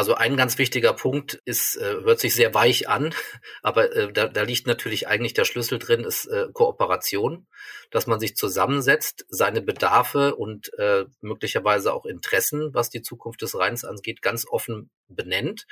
Also 0.00 0.14
ein 0.14 0.38
ganz 0.38 0.56
wichtiger 0.56 0.94
Punkt 0.94 1.42
ist, 1.44 1.76
äh, 1.76 1.96
hört 2.04 2.20
sich 2.20 2.34
sehr 2.34 2.54
weich 2.54 2.88
an, 2.88 3.12
aber 3.62 3.94
äh, 3.94 4.10
da, 4.10 4.28
da 4.28 4.42
liegt 4.44 4.66
natürlich 4.66 5.08
eigentlich 5.08 5.34
der 5.34 5.44
Schlüssel 5.44 5.78
drin, 5.78 6.04
ist 6.04 6.24
äh, 6.24 6.46
Kooperation, 6.54 7.46
dass 7.90 8.06
man 8.06 8.18
sich 8.18 8.34
zusammensetzt, 8.34 9.26
seine 9.28 9.60
Bedarfe 9.60 10.36
und 10.36 10.72
äh, 10.78 11.04
möglicherweise 11.20 11.92
auch 11.92 12.06
Interessen, 12.06 12.72
was 12.72 12.88
die 12.88 13.02
Zukunft 13.02 13.42
des 13.42 13.58
Rheins 13.58 13.84
angeht, 13.84 14.22
ganz 14.22 14.46
offen 14.48 14.88
benennt, 15.08 15.66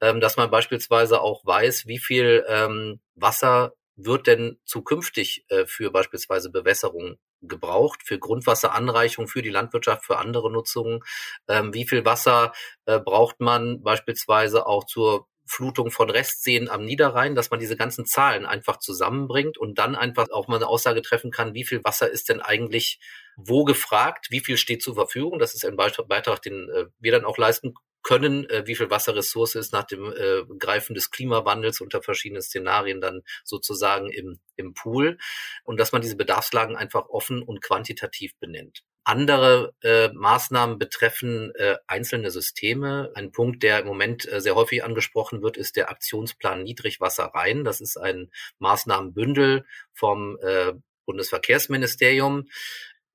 ähm, 0.00 0.20
dass 0.20 0.36
man 0.36 0.50
beispielsweise 0.50 1.20
auch 1.20 1.46
weiß, 1.46 1.86
wie 1.86 2.00
viel 2.00 2.44
ähm, 2.48 2.98
Wasser 3.14 3.74
wird 3.94 4.26
denn 4.26 4.58
zukünftig 4.64 5.44
äh, 5.48 5.64
für 5.64 5.92
beispielsweise 5.92 6.50
Bewässerung 6.50 7.20
gebraucht, 7.42 8.02
für 8.04 8.18
Grundwasseranreichung, 8.18 9.28
für 9.28 9.42
die 9.42 9.50
Landwirtschaft, 9.50 10.04
für 10.04 10.18
andere 10.18 10.50
Nutzungen? 10.50 11.00
Ähm, 11.48 11.74
wie 11.74 11.86
viel 11.86 12.04
Wasser 12.04 12.52
äh, 12.86 12.98
braucht 12.98 13.40
man 13.40 13.82
beispielsweise 13.82 14.66
auch 14.66 14.84
zur 14.84 15.26
Flutung 15.50 15.90
von 15.90 16.08
Restseen 16.10 16.70
am 16.70 16.84
Niederrhein, 16.84 17.34
dass 17.34 17.50
man 17.50 17.58
diese 17.58 17.76
ganzen 17.76 18.06
Zahlen 18.06 18.46
einfach 18.46 18.78
zusammenbringt 18.78 19.58
und 19.58 19.78
dann 19.78 19.96
einfach 19.96 20.30
auch 20.30 20.46
mal 20.46 20.56
eine 20.56 20.68
Aussage 20.68 21.02
treffen 21.02 21.32
kann, 21.32 21.54
wie 21.54 21.64
viel 21.64 21.82
Wasser 21.82 22.08
ist 22.08 22.28
denn 22.28 22.40
eigentlich 22.40 23.00
wo 23.36 23.64
gefragt, 23.64 24.28
wie 24.30 24.40
viel 24.40 24.56
steht 24.56 24.82
zur 24.82 24.94
Verfügung. 24.94 25.38
Das 25.38 25.54
ist 25.54 25.64
ein 25.64 25.76
Beitrag, 25.76 26.42
den 26.42 26.68
äh, 26.70 26.86
wir 27.00 27.12
dann 27.12 27.24
auch 27.24 27.36
leisten 27.36 27.74
können, 28.02 28.48
äh, 28.48 28.66
wie 28.66 28.74
viel 28.74 28.90
Wasserressource 28.90 29.54
ist 29.54 29.72
nach 29.72 29.84
dem 29.84 30.12
äh, 30.12 30.44
Greifen 30.58 30.94
des 30.94 31.10
Klimawandels 31.10 31.80
unter 31.80 32.02
verschiedenen 32.02 32.42
Szenarien 32.42 33.00
dann 33.00 33.22
sozusagen 33.44 34.10
im, 34.10 34.40
im 34.56 34.74
Pool 34.74 35.18
und 35.64 35.78
dass 35.78 35.92
man 35.92 36.02
diese 36.02 36.16
Bedarfslagen 36.16 36.76
einfach 36.76 37.08
offen 37.08 37.42
und 37.42 37.62
quantitativ 37.62 38.34
benennt. 38.38 38.82
Andere 39.04 39.74
äh, 39.82 40.08
Maßnahmen 40.12 40.78
betreffen 40.78 41.52
äh, 41.54 41.76
einzelne 41.86 42.30
Systeme. 42.30 43.10
Ein 43.14 43.32
Punkt, 43.32 43.62
der 43.62 43.80
im 43.80 43.86
Moment 43.86 44.30
äh, 44.30 44.40
sehr 44.40 44.54
häufig 44.54 44.84
angesprochen 44.84 45.42
wird, 45.42 45.56
ist 45.56 45.76
der 45.76 45.90
Aktionsplan 45.90 46.62
Niedrigwasser 46.62 47.24
Rhein. 47.34 47.64
Das 47.64 47.80
ist 47.80 47.96
ein 47.96 48.30
Maßnahmenbündel 48.58 49.64
vom 49.94 50.38
äh, 50.42 50.74
Bundesverkehrsministerium, 51.06 52.48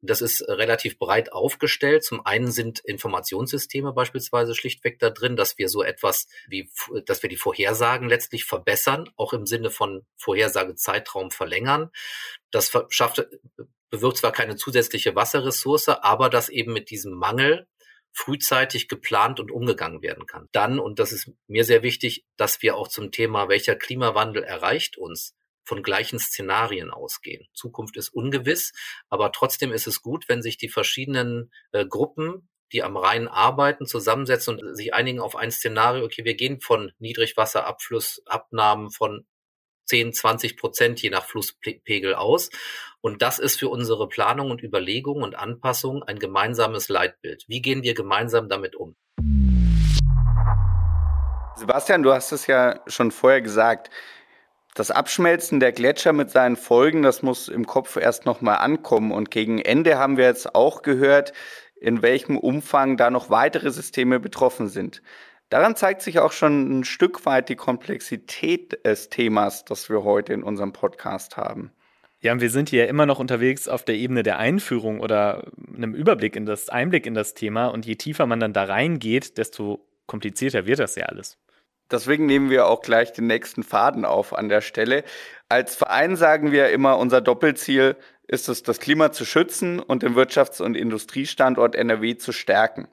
das 0.05 0.21
ist 0.21 0.41
äh, 0.41 0.51
relativ 0.51 0.97
breit 0.97 1.31
aufgestellt. 1.31 2.03
Zum 2.03 2.25
einen 2.25 2.51
sind 2.51 2.79
Informationssysteme 2.79 3.93
beispielsweise 3.93 4.55
schlichtweg 4.55 4.99
da 4.99 5.09
drin, 5.09 5.35
dass 5.35 5.57
wir 5.57 5.69
so 5.69 5.83
etwas 5.83 6.27
wie, 6.47 6.69
dass 7.05 7.21
wir 7.23 7.29
die 7.29 7.37
Vorhersagen 7.37 8.09
letztlich 8.09 8.45
verbessern, 8.45 9.09
auch 9.15 9.33
im 9.33 9.45
Sinne 9.45 9.69
von 9.69 10.05
Vorhersagezeitraum 10.17 11.31
verlängern. 11.31 11.89
Das 12.51 12.71
schafft, 12.89 13.27
bewirkt 13.89 14.17
zwar 14.17 14.31
keine 14.31 14.55
zusätzliche 14.55 15.15
Wasserressource, 15.15 15.89
aber 15.89 16.29
dass 16.29 16.49
eben 16.49 16.73
mit 16.73 16.89
diesem 16.89 17.13
Mangel 17.13 17.67
frühzeitig 18.11 18.87
geplant 18.87 19.39
und 19.41 19.51
umgegangen 19.51 20.01
werden 20.01 20.25
kann. 20.25 20.47
Dann, 20.53 20.79
und 20.79 20.99
das 20.99 21.11
ist 21.11 21.31
mir 21.47 21.65
sehr 21.65 21.83
wichtig, 21.83 22.25
dass 22.37 22.61
wir 22.61 22.77
auch 22.77 22.87
zum 22.87 23.11
Thema, 23.11 23.49
welcher 23.49 23.75
Klimawandel 23.75 24.41
erreicht 24.41 24.97
uns, 24.97 25.35
von 25.65 25.83
gleichen 25.83 26.19
Szenarien 26.19 26.91
ausgehen. 26.91 27.47
Zukunft 27.53 27.97
ist 27.97 28.09
ungewiss, 28.09 28.71
aber 29.09 29.31
trotzdem 29.31 29.71
ist 29.71 29.87
es 29.87 30.01
gut, 30.01 30.29
wenn 30.29 30.41
sich 30.41 30.57
die 30.57 30.69
verschiedenen 30.69 31.51
äh, 31.71 31.85
Gruppen 31.85 32.47
die 32.71 32.83
am 32.83 32.97
Rhein 32.97 33.27
arbeiten, 33.27 33.85
zusammensetzen 33.85 34.59
und 34.59 34.75
sich 34.75 34.93
einigen 34.93 35.19
auf 35.19 35.35
ein 35.35 35.51
Szenario, 35.51 36.03
okay, 36.03 36.25
wir 36.25 36.35
gehen 36.35 36.59
von 36.59 36.91
Niedrigwasserabflussabnahmen 36.99 38.91
von 38.91 39.25
10, 39.85 40.13
20 40.13 40.57
Prozent 40.57 41.01
je 41.01 41.09
nach 41.09 41.25
Flusspegel 41.25 42.15
aus. 42.15 42.49
Und 43.01 43.21
das 43.21 43.37
ist 43.37 43.59
für 43.59 43.69
unsere 43.69 44.09
Planung 44.09 44.49
und 44.49 44.63
Überlegung 44.63 45.21
und 45.21 45.35
Anpassung 45.35 46.01
ein 46.03 46.17
gemeinsames 46.17 46.89
Leitbild. 46.89 47.45
Wie 47.47 47.61
gehen 47.61 47.83
wir 47.83 47.93
gemeinsam 47.93 48.49
damit 48.49 48.75
um? 48.75 48.95
Sebastian, 51.55 52.03
du 52.03 52.11
hast 52.11 52.31
es 52.31 52.47
ja 52.47 52.81
schon 52.87 53.11
vorher 53.11 53.41
gesagt. 53.41 53.89
Das 54.75 54.91
Abschmelzen 54.91 55.61
der 55.61 55.71
Gletscher 55.71 56.11
mit 56.11 56.31
seinen 56.31 56.57
Folgen, 56.57 57.01
das 57.01 57.21
muss 57.21 57.47
im 57.47 57.65
Kopf 57.65 57.95
erst 57.95 58.25
nochmal 58.25 58.57
ankommen. 58.57 59.13
Und 59.13 59.31
gegen 59.31 59.59
Ende 59.59 59.97
haben 59.97 60.17
wir 60.17 60.25
jetzt 60.25 60.53
auch 60.53 60.81
gehört, 60.81 61.31
in 61.79 62.01
welchem 62.01 62.37
Umfang 62.37 62.97
da 62.97 63.09
noch 63.09 63.29
weitere 63.29 63.71
Systeme 63.71 64.19
betroffen 64.19 64.67
sind. 64.67 65.01
Daran 65.47 65.77
zeigt 65.77 66.01
sich 66.01 66.19
auch 66.19 66.33
schon 66.33 66.79
ein 66.79 66.83
Stück 66.83 67.25
weit 67.25 67.47
die 67.47 67.55
Komplexität 67.55 68.85
des 68.85 69.07
Themas, 69.07 69.63
das 69.63 69.89
wir 69.89 70.03
heute 70.03 70.33
in 70.33 70.43
unserem 70.43 70.73
Podcast 70.73 71.37
haben. 71.37 71.71
Ja, 72.19 72.33
und 72.33 72.41
wir 72.41 72.49
sind 72.49 72.67
hier 72.67 72.89
immer 72.89 73.05
noch 73.05 73.19
unterwegs 73.19 73.69
auf 73.69 73.85
der 73.85 73.95
Ebene 73.95 74.23
der 74.23 74.39
Einführung 74.39 74.99
oder 74.99 75.45
einem 75.73 75.95
Überblick 75.95 76.35
in 76.35 76.45
das 76.45 76.67
Einblick 76.67 77.05
in 77.05 77.13
das 77.13 77.33
Thema. 77.33 77.67
Und 77.67 77.85
je 77.85 77.95
tiefer 77.95 78.25
man 78.25 78.41
dann 78.41 78.51
da 78.51 78.65
reingeht, 78.65 79.37
desto 79.37 79.87
komplizierter 80.05 80.65
wird 80.65 80.79
das 80.79 80.95
ja 80.95 81.05
alles. 81.05 81.37
Deswegen 81.91 82.25
nehmen 82.25 82.49
wir 82.49 82.67
auch 82.67 82.81
gleich 82.81 83.13
den 83.13 83.27
nächsten 83.27 83.63
Faden 83.63 84.05
auf 84.05 84.35
an 84.35 84.49
der 84.49 84.61
Stelle. 84.61 85.03
Als 85.49 85.75
Verein 85.75 86.15
sagen 86.15 86.51
wir 86.51 86.69
immer, 86.69 86.97
unser 86.97 87.21
Doppelziel 87.21 87.95
ist 88.27 88.49
es, 88.49 88.63
das 88.63 88.79
Klima 88.79 89.11
zu 89.11 89.25
schützen 89.25 89.79
und 89.79 90.03
den 90.03 90.15
Wirtschafts- 90.15 90.61
und 90.61 90.75
Industriestandort 90.75 91.75
NRW 91.75 92.17
zu 92.17 92.31
stärken. 92.31 92.87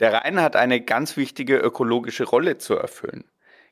Der 0.00 0.14
Rhein 0.14 0.40
hat 0.40 0.56
eine 0.56 0.80
ganz 0.80 1.16
wichtige 1.16 1.58
ökologische 1.58 2.24
Rolle 2.24 2.58
zu 2.58 2.74
erfüllen. 2.74 3.24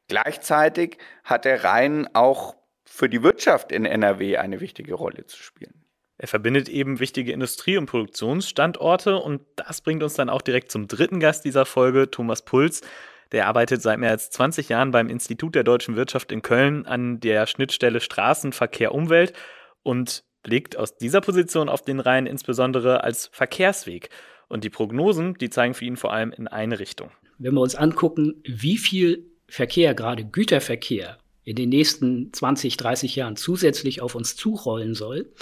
Gleichzeitig 0.09 0.99
hat 1.25 1.45
der 1.45 1.65
Rhein 1.65 2.09
auch 2.15 2.57
für 2.85 3.09
die 3.09 3.23
Wirtschaft 3.23 3.73
in 3.73 3.85
NRW 3.87 4.37
eine 4.37 4.61
wichtige 4.61 4.95
Rolle 4.95 5.25
zu 5.27 5.43
spielen. 5.43 5.87
Er 6.19 6.29
verbindet 6.29 6.69
eben 6.69 7.01
wichtige 7.01 7.33
Industrie- 7.33 7.79
und 7.79 7.87
Produktionsstandorte 7.87 9.17
und 9.17 9.41
das 9.57 9.81
bringt 9.81 10.03
uns 10.03 10.15
dann 10.15 10.29
auch 10.29 10.43
direkt 10.43 10.71
zum 10.71 10.87
dritten 10.87 11.19
Gast 11.19 11.47
dieser 11.47 11.65
Folge, 11.65 12.11
Thomas 12.11 12.43
Puls. 12.43 12.83
Der 13.33 13.47
arbeitet 13.47 13.83
seit 13.83 13.99
mehr 13.99 14.11
als 14.11 14.31
20 14.31 14.69
Jahren 14.69 14.91
beim 14.91 15.09
Institut 15.09 15.55
der 15.55 15.65
deutschen 15.65 15.97
Wirtschaft 15.97 16.33
in 16.33 16.43
Köln 16.43 16.87
an 16.87 17.21
der 17.21 17.47
Schnittstelle 17.47 18.01
Straßenverkehr 18.01 18.93
Umwelt 18.93 19.33
und 19.83 20.25
blickt 20.43 20.77
aus 20.77 20.97
dieser 20.97 21.21
Position 21.21 21.69
auf 21.69 21.83
den 21.83 22.01
Rhein 22.01 22.27
insbesondere 22.27 23.05
als 23.05 23.29
Verkehrsweg. 23.33 24.11
Und 24.49 24.65
die 24.65 24.71
Prognosen, 24.71 25.35
die 25.35 25.51
zeigen 25.51 25.75
für 25.75 25.85
ihn 25.85 25.97
vor 25.97 26.13
allem 26.13 26.33
in 26.33 26.49
eine 26.49 26.81
Richtung. 26.81 27.11
Wenn 27.39 27.55
wir 27.55 27.61
uns 27.61 27.77
angucken, 27.77 28.43
wie 28.45 28.79
viel 28.79 29.31
Verkehr, 29.47 29.95
gerade 29.95 30.25
Güterverkehr, 30.25 31.19
in 31.45 31.57
den 31.57 31.69
nächsten 31.69 32.33
20, 32.33 32.77
30 32.77 33.17
Jahren 33.17 33.37
zusätzlich 33.37 34.03
auf 34.03 34.15
uns 34.15 34.37
zurollen 34.37 34.95
soll, 34.95 35.33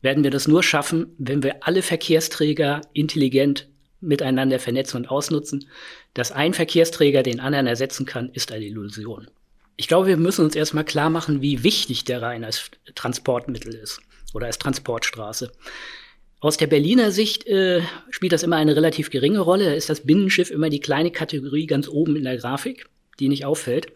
werden 0.00 0.24
wir 0.24 0.30
das 0.30 0.48
nur 0.48 0.62
schaffen, 0.62 1.14
wenn 1.18 1.42
wir 1.42 1.66
alle 1.66 1.82
Verkehrsträger 1.82 2.80
intelligent 2.94 3.68
miteinander 4.02 4.58
vernetzen 4.58 4.98
und 4.98 5.10
ausnutzen. 5.10 5.68
Dass 6.14 6.32
ein 6.32 6.52
Verkehrsträger 6.52 7.22
den 7.22 7.40
anderen 7.40 7.66
ersetzen 7.66 8.04
kann, 8.04 8.30
ist 8.30 8.52
eine 8.52 8.66
Illusion. 8.66 9.28
Ich 9.76 9.88
glaube, 9.88 10.08
wir 10.08 10.16
müssen 10.16 10.44
uns 10.44 10.54
erstmal 10.54 10.84
klar 10.84 11.08
machen, 11.08 11.40
wie 11.40 11.64
wichtig 11.64 12.04
der 12.04 12.20
Rhein 12.20 12.44
als 12.44 12.70
Transportmittel 12.94 13.74
ist 13.74 14.00
oder 14.34 14.46
als 14.46 14.58
Transportstraße. 14.58 15.50
Aus 16.40 16.56
der 16.56 16.66
Berliner 16.66 17.12
Sicht 17.12 17.46
äh, 17.46 17.82
spielt 18.10 18.32
das 18.32 18.42
immer 18.42 18.56
eine 18.56 18.76
relativ 18.76 19.10
geringe 19.10 19.40
Rolle. 19.40 19.66
Da 19.66 19.72
ist 19.72 19.88
das 19.88 20.00
Binnenschiff 20.00 20.50
immer 20.50 20.70
die 20.70 20.80
kleine 20.80 21.12
Kategorie 21.12 21.66
ganz 21.66 21.88
oben 21.88 22.16
in 22.16 22.24
der 22.24 22.36
Grafik, 22.36 22.86
die 23.20 23.28
nicht 23.28 23.44
auffällt. 23.44 23.92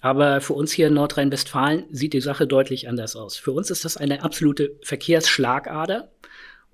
Aber 0.00 0.40
für 0.40 0.52
uns 0.52 0.72
hier 0.72 0.88
in 0.88 0.94
Nordrhein-Westfalen 0.94 1.84
sieht 1.90 2.12
die 2.12 2.20
Sache 2.20 2.46
deutlich 2.46 2.88
anders 2.88 3.16
aus. 3.16 3.36
Für 3.36 3.52
uns 3.52 3.70
ist 3.70 3.84
das 3.84 3.96
eine 3.96 4.22
absolute 4.22 4.76
Verkehrsschlagader. 4.82 6.10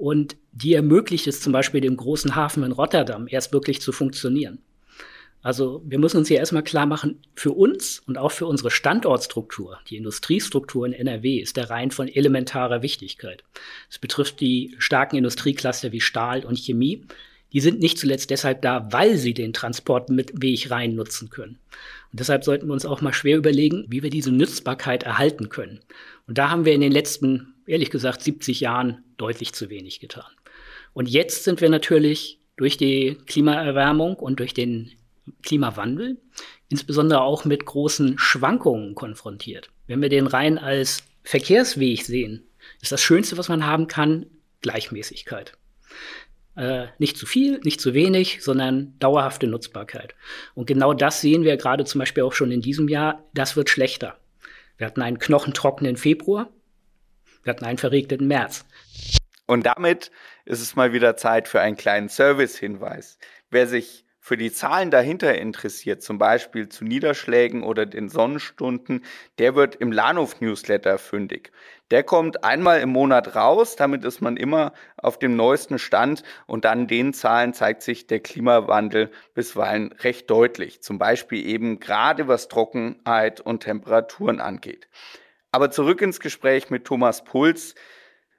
Und 0.00 0.36
die 0.52 0.72
ermöglicht 0.72 1.26
es 1.26 1.42
zum 1.42 1.52
Beispiel 1.52 1.82
dem 1.82 1.94
großen 1.94 2.34
Hafen 2.34 2.62
in 2.62 2.72
Rotterdam 2.72 3.26
erst 3.28 3.52
wirklich 3.52 3.82
zu 3.82 3.92
funktionieren. 3.92 4.58
Also 5.42 5.82
wir 5.86 5.98
müssen 5.98 6.16
uns 6.16 6.28
hier 6.28 6.38
erstmal 6.38 6.62
klar 6.62 6.86
machen, 6.86 7.20
für 7.34 7.52
uns 7.52 8.00
und 8.06 8.16
auch 8.16 8.32
für 8.32 8.46
unsere 8.46 8.70
Standortstruktur, 8.70 9.78
die 9.90 9.98
Industriestruktur 9.98 10.86
in 10.86 10.94
NRW, 10.94 11.38
ist 11.38 11.58
der 11.58 11.68
Rhein 11.68 11.90
von 11.90 12.08
elementarer 12.08 12.80
Wichtigkeit. 12.80 13.44
Es 13.90 13.98
betrifft 13.98 14.40
die 14.40 14.74
starken 14.78 15.16
Industriecluster 15.16 15.92
wie 15.92 16.00
Stahl 16.00 16.46
und 16.46 16.58
Chemie. 16.58 17.04
Die 17.52 17.60
sind 17.60 17.80
nicht 17.80 17.98
zuletzt 17.98 18.30
deshalb 18.30 18.62
da, 18.62 18.88
weil 18.92 19.18
sie 19.18 19.34
den 19.34 19.52
Transportweg 19.52 20.70
Rhein 20.70 20.94
nutzen 20.94 21.28
können. 21.28 21.58
Und 22.10 22.20
deshalb 22.20 22.44
sollten 22.44 22.68
wir 22.68 22.72
uns 22.72 22.86
auch 22.86 23.02
mal 23.02 23.12
schwer 23.12 23.36
überlegen, 23.36 23.84
wie 23.88 24.02
wir 24.02 24.10
diese 24.10 24.32
Nützbarkeit 24.32 25.02
erhalten 25.02 25.50
können. 25.50 25.80
Und 26.26 26.38
da 26.38 26.48
haben 26.48 26.64
wir 26.64 26.72
in 26.72 26.80
den 26.80 26.92
letzten 26.92 27.54
ehrlich 27.70 27.90
gesagt 27.90 28.20
70 28.22 28.60
Jahren 28.60 29.04
deutlich 29.16 29.52
zu 29.52 29.70
wenig 29.70 30.00
getan. 30.00 30.30
Und 30.92 31.08
jetzt 31.08 31.44
sind 31.44 31.60
wir 31.60 31.68
natürlich 31.68 32.40
durch 32.56 32.76
die 32.76 33.16
Klimaerwärmung 33.26 34.16
und 34.16 34.40
durch 34.40 34.54
den 34.54 34.92
Klimawandel 35.42 36.18
insbesondere 36.68 37.22
auch 37.22 37.44
mit 37.44 37.64
großen 37.64 38.18
Schwankungen 38.18 38.94
konfrontiert. 38.94 39.70
Wenn 39.86 40.02
wir 40.02 40.08
den 40.08 40.26
Rhein 40.26 40.58
als 40.58 41.04
Verkehrsweg 41.22 42.04
sehen, 42.04 42.48
ist 42.80 42.92
das 42.92 43.02
Schönste, 43.02 43.38
was 43.38 43.48
man 43.48 43.66
haben 43.66 43.86
kann, 43.86 44.26
Gleichmäßigkeit. 44.62 45.56
Äh, 46.56 46.86
nicht 46.98 47.16
zu 47.16 47.26
viel, 47.26 47.60
nicht 47.64 47.80
zu 47.80 47.94
wenig, 47.94 48.42
sondern 48.42 48.98
dauerhafte 48.98 49.46
Nutzbarkeit. 49.46 50.14
Und 50.54 50.66
genau 50.66 50.92
das 50.92 51.20
sehen 51.20 51.44
wir 51.44 51.56
gerade 51.56 51.84
zum 51.84 52.00
Beispiel 52.00 52.24
auch 52.24 52.32
schon 52.32 52.50
in 52.50 52.60
diesem 52.60 52.88
Jahr. 52.88 53.24
Das 53.32 53.56
wird 53.56 53.70
schlechter. 53.70 54.18
Wir 54.76 54.86
hatten 54.86 55.02
einen 55.02 55.18
knochentrockenen 55.18 55.96
Februar, 55.96 56.50
wir 57.42 57.50
hatten 57.52 57.64
einen 57.64 57.78
verregneten 57.78 58.26
März. 58.26 58.64
Und 59.46 59.66
damit 59.66 60.10
ist 60.44 60.60
es 60.60 60.76
mal 60.76 60.92
wieder 60.92 61.16
Zeit 61.16 61.48
für 61.48 61.60
einen 61.60 61.76
kleinen 61.76 62.08
Service-Hinweis. 62.08 63.18
Wer 63.50 63.66
sich 63.66 64.04
für 64.20 64.36
die 64.36 64.52
Zahlen 64.52 64.90
dahinter 64.90 65.36
interessiert, 65.36 66.02
zum 66.02 66.18
Beispiel 66.18 66.68
zu 66.68 66.84
Niederschlägen 66.84 67.62
oder 67.62 67.86
den 67.86 68.08
Sonnenstunden, 68.08 69.04
der 69.38 69.56
wird 69.56 69.74
im 69.74 69.90
Lanov 69.90 70.40
Newsletter 70.40 70.98
fündig. 70.98 71.50
Der 71.90 72.04
kommt 72.04 72.44
einmal 72.44 72.80
im 72.80 72.90
Monat 72.90 73.34
raus, 73.34 73.74
damit 73.74 74.04
ist 74.04 74.20
man 74.20 74.36
immer 74.36 74.72
auf 74.96 75.18
dem 75.18 75.34
neuesten 75.34 75.80
Stand 75.80 76.22
und 76.46 76.64
an 76.66 76.86
den 76.86 77.12
Zahlen 77.12 77.54
zeigt 77.54 77.82
sich 77.82 78.06
der 78.06 78.20
Klimawandel 78.20 79.10
bisweilen 79.34 79.92
recht 79.94 80.30
deutlich. 80.30 80.82
Zum 80.82 80.98
Beispiel 80.98 81.44
eben 81.44 81.80
gerade 81.80 82.28
was 82.28 82.46
Trockenheit 82.46 83.40
und 83.40 83.64
Temperaturen 83.64 84.40
angeht. 84.40 84.86
Aber 85.52 85.70
zurück 85.70 86.00
ins 86.00 86.20
Gespräch 86.20 86.70
mit 86.70 86.84
Thomas 86.84 87.24
Puls. 87.24 87.74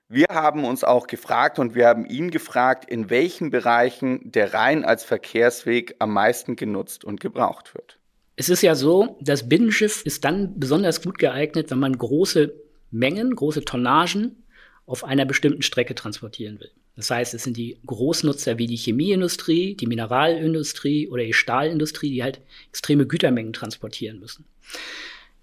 Wir 0.08 0.28
haben 0.30 0.66
uns 0.66 0.84
auch 0.84 1.08
gefragt 1.08 1.60
und 1.60 1.76
wir 1.76 1.88
haben 1.88 2.06
ihn 2.06 2.32
gefragt, 2.32 2.90
in 2.90 3.10
welchen 3.10 3.50
Bereichen 3.50 4.32
der 4.32 4.54
Rhein 4.54 4.84
als 4.84 5.04
Verkehrsweg 5.04 5.96
am 6.00 6.14
meisten 6.14 6.56
genutzt 6.56 7.06
und 7.06 7.20
gebraucht 7.22 7.74
wird. 7.74 7.98
Es 8.36 8.50
ist 8.50 8.62
ja 8.62 8.76
so, 8.76 9.18
das 9.22 9.48
Binnenschiff 9.48 10.06
ist 10.06 10.26
dann 10.26 10.60
besonders 10.60 11.02
gut 11.02 11.20
geeignet, 11.20 11.72
wenn 11.72 11.80
man 11.80 11.98
große 11.98 12.54
Mengen, 12.92 13.36
große 13.36 13.64
Tonnagen 13.64 14.44
auf 14.86 15.04
einer 15.04 15.26
bestimmten 15.26 15.62
Strecke 15.62 15.96
transportieren 15.96 16.60
will. 16.60 16.72
Das 16.96 17.10
heißt, 17.10 17.34
es 17.34 17.44
sind 17.44 17.56
die 17.56 17.78
Großnutzer 17.86 18.58
wie 18.58 18.68
die 18.68 18.76
Chemieindustrie, 18.76 19.76
die 19.76 19.88
Mineralindustrie 19.88 21.08
oder 21.08 21.24
die 21.24 21.34
Stahlindustrie, 21.34 22.12
die 22.12 22.24
halt 22.24 22.42
extreme 22.70 23.08
Gütermengen 23.08 23.54
transportieren 23.54 24.20
müssen. 24.20 24.46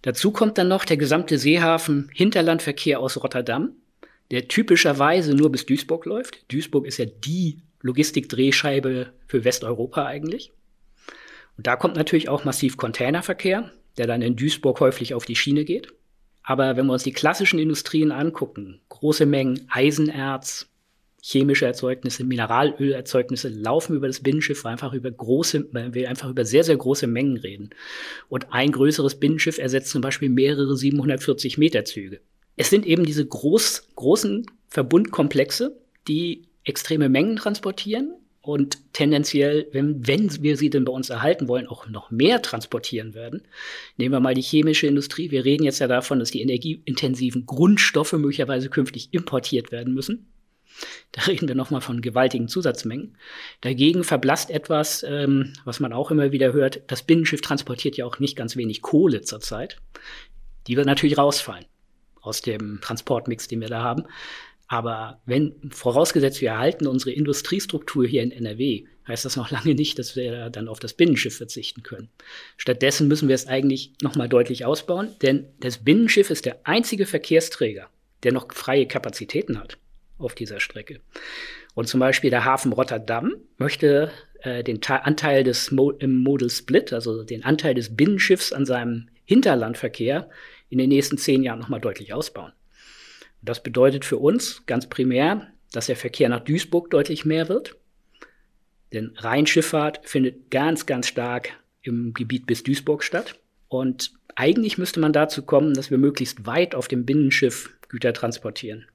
Dazu 0.03 0.31
kommt 0.31 0.59
dann 0.59 0.69
noch 0.69 0.85
der 0.85 0.97
gesamte 0.97 1.39
Seehafen 1.39 2.11
Hinterlandverkehr 2.15 3.01
aus 3.01 3.23
Rotterdam, 3.23 3.73
der 4.31 4.49
typischerweise 4.49 5.35
nur 5.35 5.51
bis 5.51 5.67
Duisburg 5.67 6.05
läuft. 6.05 6.53
Duisburg 6.53 6.87
ist 6.87 6.99
ja 6.99 7.07
die 7.07 7.63
Logistikdrehscheibe 7.81 9.13
für 9.27 9.45
Westeuropa 9.45 10.07
eigentlich. 10.07 10.53
Und 11.57 11.67
da 11.67 11.77
kommt 11.77 11.97
natürlich 11.97 12.29
auch 12.29 12.45
massiv 12.45 12.77
Containerverkehr, 12.77 13.73
der 13.97 14.07
dann 14.07 14.23
in 14.23 14.37
Duisburg 14.37 14.81
häufig 14.81 15.15
auf 15.15 15.25
die 15.25 15.37
Schiene 15.37 15.65
geht. 15.65 15.93
Aber 16.43 16.77
wenn 16.77 16.87
wir 16.87 16.93
uns 16.93 17.03
die 17.03 17.13
klassischen 17.13 17.59
Industrien 17.59 18.13
angucken, 18.13 18.81
große 18.89 19.27
Mengen 19.27 19.67
Eisenerz, 19.69 20.69
chemische 21.31 21.67
Erzeugnisse, 21.67 22.25
Mineralölerzeugnisse 22.25 23.49
laufen 23.49 23.97
über 23.97 24.07
das 24.07 24.21
Binnenschiff 24.21 24.65
einfach 24.65 24.93
über 24.93 25.11
große, 25.11 25.69
weil 25.73 25.95
wir 25.95 26.09
einfach 26.09 26.31
über 26.31 26.45
sehr, 26.45 26.65
sehr 26.65 26.77
große 26.77 27.07
Mengen 27.07 27.37
reden. 27.37 27.71
Und 28.29 28.53
ein 28.53 28.73
größeres 28.73 29.17
Binnenschiff 29.17 29.59
ersetzt 29.59 29.91
zum 29.91 30.01
Beispiel 30.01 30.31
mehrere 30.31 30.77
740 30.77 31.59
Meter 31.59 31.85
Züge 31.85 32.21
es 32.59 32.71
sind 32.71 32.85
eben 32.85 33.07
diese 33.07 33.25
groß, 33.25 33.89
großen 33.95 34.45
Verbundkomplexe, 34.67 35.81
die 36.09 36.43
extreme 36.65 37.09
Mengen 37.09 37.37
transportieren 37.37 38.13
und 38.43 38.79
tendenziell, 38.93 39.69
wenn, 39.73 40.07
wenn 40.07 40.43
wir 40.43 40.57
sie 40.57 40.69
denn 40.69 40.85
bei 40.85 40.93
uns 40.93 41.09
erhalten 41.09 41.47
wollen, 41.47 41.69
auch 41.69 41.89
noch 41.89 42.11
mehr 42.11 42.43
transportieren 42.43 43.15
werden. 43.15 43.43
Nehmen 43.97 44.13
wir 44.13 44.21
mal 44.21 44.35
die 44.35 44.43
chemische 44.43 44.89
Industrie. 44.89 45.31
Wir 45.31 45.45
reden 45.45 45.65
jetzt 45.65 45.79
ja 45.79 45.87
davon, 45.87 46.19
dass 46.19 46.33
die 46.33 46.43
energieintensiven 46.43 47.47
Grundstoffe 47.47 48.13
möglicherweise 48.15 48.69
künftig 48.69 49.09
importiert 49.13 49.71
werden 49.71 49.95
müssen. 49.95 50.27
Da 51.13 51.23
reden 51.23 51.49
wir 51.49 51.55
nochmal 51.55 51.81
von 51.81 52.01
gewaltigen 52.03 52.49
Zusatzmengen. 52.49 53.17
Dagegen 53.61 54.05
verblasst 54.05 54.51
etwas, 54.51 55.03
ähm, 55.03 55.55
was 55.65 55.81
man 55.81 55.93
auch 55.93 56.11
immer 56.11 56.33
wieder 56.33 56.53
hört, 56.53 56.81
das 56.87 57.03
Binnenschiff 57.03 57.41
transportiert 57.41 57.97
ja 57.97 58.07
auch 58.07 58.19
nicht 58.19 58.37
ganz 58.37 58.57
wenig 58.57 58.83
Kohle 58.83 59.23
zurzeit. 59.23 59.79
Die 60.67 60.77
wird 60.77 60.87
natürlich 60.87 61.19
rausfallen 61.19 61.65
aus 62.21 62.43
dem 62.43 62.81
Transportmix, 62.83 63.49
den 63.49 63.61
wir 63.61 63.69
da 63.69 63.83
haben. 63.83 64.05
Aber 64.67 65.23
wenn, 65.25 65.55
vorausgesetzt, 65.71 66.43
wir 66.43 66.51
erhalten 66.51 66.87
unsere 66.87 67.13
Industriestruktur 67.13 68.07
hier 68.07 68.23
in 68.23 68.31
NRW, 68.31 68.85
heißt 69.07 69.25
das 69.25 69.37
noch 69.37 69.51
lange 69.51 69.75
nicht, 69.75 69.99
dass 69.99 70.15
wir 70.15 70.51
dann 70.51 70.69
auf 70.69 70.79
das 70.79 70.93
Binnenschiff 70.93 71.39
verzichten 71.39 71.83
können. 71.83 72.11
Stattdessen 72.59 73.09
müssen 73.09 73.29
wir 73.29 73.35
es 73.35 73.47
eigentlich 73.47 73.93
nochmal 74.03 74.29
deutlich 74.29 74.67
ausbauen, 74.67 75.17
denn 75.23 75.47
das 75.61 75.79
Binnenschiff 75.79 76.29
ist 76.29 76.45
der 76.45 76.61
einzige 76.65 77.07
Verkehrsträger, 77.07 77.89
der 78.25 78.33
noch 78.33 78.53
freie 78.53 78.87
Kapazitäten 78.87 79.59
hat 79.59 79.79
auf 80.19 80.35
dieser 80.35 80.61
Strecke. 80.61 81.01
Und 81.75 81.89
zum 81.89 82.01
Beispiel 82.01 82.31
der 82.31 82.45
Hafen 82.45 82.73
Rotterdam 82.73 83.35
möchte 83.57 84.11
äh, 84.43 84.63
den 84.65 84.81
Te 84.81 85.05
Anteil 85.05 85.45
des 85.45 85.71
Mo 85.71 85.91
im 85.91 86.19
Modal 86.19 86.51
Split, 86.51 86.93
also 86.93 87.23
den 87.23 87.45
Anteil 87.45 87.75
des 87.75 87.97
Binnenschiffs 87.97 88.53
an 88.53 88.67
seinem 88.67 89.09
Hinterlandverkehr 89.25 90.29
in 90.71 90.79
den 90.79 90.89
nächsten 90.89 91.19
zehn 91.19 91.43
Jahren 91.43 91.61
nochmal 91.61 91.81
deutlich 91.81 92.13
ausbauen. 92.13 92.53
Und 93.41 93.49
das 93.49 93.63
bedeutet 93.63 94.05
für 94.05 94.19
uns 94.19 94.65
ganz 94.67 94.89
primär, 94.89 95.47
dass 95.73 95.87
der 95.87 95.97
Verkehr 95.97 96.29
nach 96.29 96.41
Duisburg 96.41 96.91
deutlich 96.91 97.25
mehr 97.25 97.49
wird. 97.49 97.77
Denn 98.93 99.13
Rheinschifffahrt 99.17 100.01
findet 100.09 100.51
ganz, 100.51 100.87
ganz 100.87 101.09
stark 101.09 101.51
im 101.83 102.15
Gebiet 102.15 102.47
bis 102.47 102.63
Duisburg 102.63 103.05
statt. 103.05 103.39
Und 103.69 104.13
eigentlich 104.35 104.79
müsste 104.79 105.01
man 105.01 105.13
dazu 105.13 105.43
kommen, 105.43 105.75
dass 105.75 105.91
wir 105.91 105.99
möglichst 105.99 106.47
weit 106.47 106.75
auf 106.75 106.89
dem 106.89 107.05
Binnenschiff 107.05 107.71
Güter 107.89 108.13
transportieren. 108.13 108.87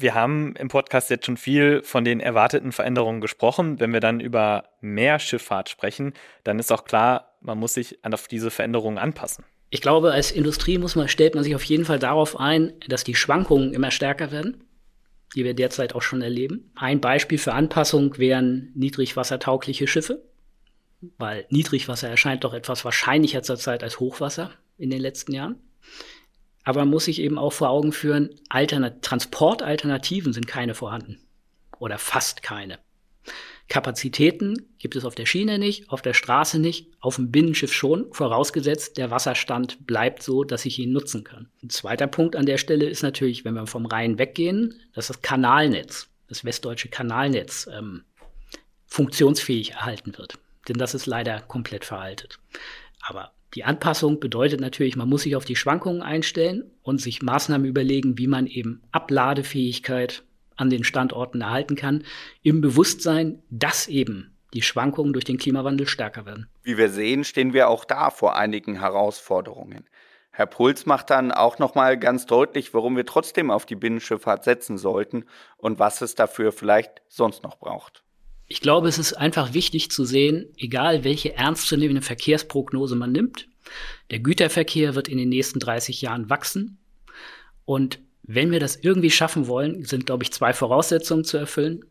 Wir 0.00 0.14
haben 0.14 0.54
im 0.56 0.68
Podcast 0.68 1.10
jetzt 1.10 1.26
schon 1.26 1.36
viel 1.36 1.82
von 1.82 2.04
den 2.04 2.20
erwarteten 2.20 2.72
Veränderungen 2.72 3.20
gesprochen. 3.20 3.80
Wenn 3.80 3.92
wir 3.92 4.00
dann 4.00 4.20
über 4.20 4.64
mehr 4.80 5.18
Schifffahrt 5.18 5.68
sprechen, 5.68 6.14
dann 6.44 6.58
ist 6.58 6.72
auch 6.72 6.84
klar, 6.84 7.36
man 7.40 7.58
muss 7.58 7.74
sich 7.74 7.98
auf 8.04 8.28
diese 8.28 8.50
Veränderungen 8.50 8.98
anpassen. 8.98 9.44
Ich 9.70 9.80
glaube, 9.80 10.12
als 10.12 10.32
Industrie 10.32 10.78
muss 10.78 10.96
man, 10.96 11.08
stellt 11.08 11.34
man 11.34 11.44
sich 11.44 11.54
auf 11.54 11.62
jeden 11.62 11.84
Fall 11.84 11.98
darauf 11.98 12.38
ein, 12.38 12.72
dass 12.88 13.04
die 13.04 13.14
Schwankungen 13.14 13.72
immer 13.72 13.90
stärker 13.90 14.32
werden, 14.32 14.64
die 15.36 15.44
wir 15.44 15.54
derzeit 15.54 15.94
auch 15.94 16.02
schon 16.02 16.22
erleben. 16.22 16.72
Ein 16.74 17.00
Beispiel 17.00 17.38
für 17.38 17.52
Anpassung 17.52 18.18
wären 18.18 18.72
niedrigwassertaugliche 18.74 19.86
Schiffe, 19.86 20.24
weil 21.18 21.46
Niedrigwasser 21.50 22.08
erscheint 22.08 22.44
doch 22.44 22.52
etwas 22.52 22.84
wahrscheinlicher 22.84 23.42
zurzeit 23.42 23.82
als 23.82 24.00
Hochwasser 24.00 24.50
in 24.76 24.90
den 24.90 25.00
letzten 25.00 25.32
Jahren. 25.32 25.56
Aber 26.64 26.80
man 26.80 26.90
muss 26.90 27.06
sich 27.06 27.20
eben 27.20 27.38
auch 27.38 27.52
vor 27.52 27.70
Augen 27.70 27.92
führen, 27.92 28.30
Alternat 28.48 29.02
Transportalternativen 29.02 30.32
sind 30.32 30.46
keine 30.46 30.74
vorhanden 30.74 31.18
oder 31.78 31.98
fast 31.98 32.42
keine. 32.42 32.78
Kapazitäten 33.68 34.74
gibt 34.78 34.96
es 34.96 35.04
auf 35.04 35.14
der 35.14 35.26
Schiene 35.26 35.58
nicht, 35.58 35.90
auf 35.90 36.02
der 36.02 36.12
Straße 36.12 36.58
nicht, 36.58 36.88
auf 36.98 37.16
dem 37.16 37.30
Binnenschiff 37.30 37.72
schon, 37.72 38.12
vorausgesetzt, 38.12 38.98
der 38.98 39.12
Wasserstand 39.12 39.86
bleibt 39.86 40.24
so, 40.24 40.42
dass 40.42 40.66
ich 40.66 40.78
ihn 40.80 40.92
nutzen 40.92 41.22
kann. 41.22 41.48
Ein 41.62 41.70
zweiter 41.70 42.08
Punkt 42.08 42.34
an 42.34 42.46
der 42.46 42.58
Stelle 42.58 42.88
ist 42.88 43.02
natürlich, 43.02 43.44
wenn 43.44 43.54
wir 43.54 43.68
vom 43.68 43.86
Rhein 43.86 44.18
weggehen, 44.18 44.74
dass 44.92 45.06
das 45.06 45.22
Kanalnetz, 45.22 46.08
das 46.28 46.44
westdeutsche 46.44 46.88
Kanalnetz, 46.88 47.68
ähm, 47.72 48.02
funktionsfähig 48.86 49.72
erhalten 49.72 50.18
wird. 50.18 50.34
Denn 50.68 50.76
das 50.76 50.94
ist 50.94 51.06
leider 51.06 51.40
komplett 51.40 51.84
veraltet. 51.84 52.40
Aber 53.00 53.32
die 53.54 53.64
Anpassung 53.64 54.20
bedeutet 54.20 54.60
natürlich, 54.60 54.96
man 54.96 55.08
muss 55.08 55.22
sich 55.22 55.34
auf 55.34 55.44
die 55.44 55.56
Schwankungen 55.56 56.02
einstellen 56.02 56.70
und 56.82 57.00
sich 57.00 57.22
Maßnahmen 57.22 57.66
überlegen, 57.66 58.16
wie 58.16 58.28
man 58.28 58.46
eben 58.46 58.82
Abladefähigkeit 58.92 60.22
an 60.56 60.70
den 60.70 60.84
Standorten 60.84 61.40
erhalten 61.40 61.74
kann, 61.74 62.04
im 62.42 62.60
Bewusstsein, 62.60 63.42
dass 63.50 63.88
eben 63.88 64.36
die 64.54 64.62
Schwankungen 64.62 65.12
durch 65.12 65.24
den 65.24 65.38
Klimawandel 65.38 65.88
stärker 65.88 66.26
werden. 66.26 66.48
Wie 66.62 66.76
wir 66.76 66.90
sehen, 66.90 67.24
stehen 67.24 67.52
wir 67.52 67.68
auch 67.68 67.84
da 67.84 68.10
vor 68.10 68.36
einigen 68.36 68.78
Herausforderungen. 68.78 69.88
Herr 70.32 70.46
Puls 70.46 70.86
macht 70.86 71.10
dann 71.10 71.32
auch 71.32 71.58
noch 71.58 71.74
mal 71.74 71.98
ganz 71.98 72.26
deutlich, 72.26 72.72
warum 72.72 72.96
wir 72.96 73.06
trotzdem 73.06 73.50
auf 73.50 73.66
die 73.66 73.74
Binnenschifffahrt 73.74 74.44
setzen 74.44 74.78
sollten 74.78 75.24
und 75.56 75.78
was 75.78 76.02
es 76.02 76.14
dafür 76.14 76.52
vielleicht 76.52 77.02
sonst 77.08 77.42
noch 77.42 77.58
braucht. 77.58 78.04
Ich 78.52 78.60
glaube, 78.60 78.88
es 78.88 78.98
ist 78.98 79.12
einfach 79.12 79.54
wichtig 79.54 79.92
zu 79.92 80.04
sehen, 80.04 80.46
egal 80.56 81.04
welche 81.04 81.36
ernstzunehmende 81.36 82.02
Verkehrsprognose 82.02 82.96
man 82.96 83.12
nimmt, 83.12 83.46
der 84.10 84.18
Güterverkehr 84.18 84.96
wird 84.96 85.06
in 85.06 85.18
den 85.18 85.28
nächsten 85.28 85.60
30 85.60 86.02
Jahren 86.02 86.28
wachsen 86.30 86.78
und 87.64 88.00
wenn 88.22 88.50
wir 88.50 88.58
das 88.58 88.74
irgendwie 88.74 89.10
schaffen 89.10 89.46
wollen, 89.46 89.84
sind, 89.84 90.04
glaube 90.04 90.24
ich, 90.24 90.32
zwei 90.32 90.52
Voraussetzungen 90.52 91.22
zu 91.22 91.36
erfüllen. 91.36 91.84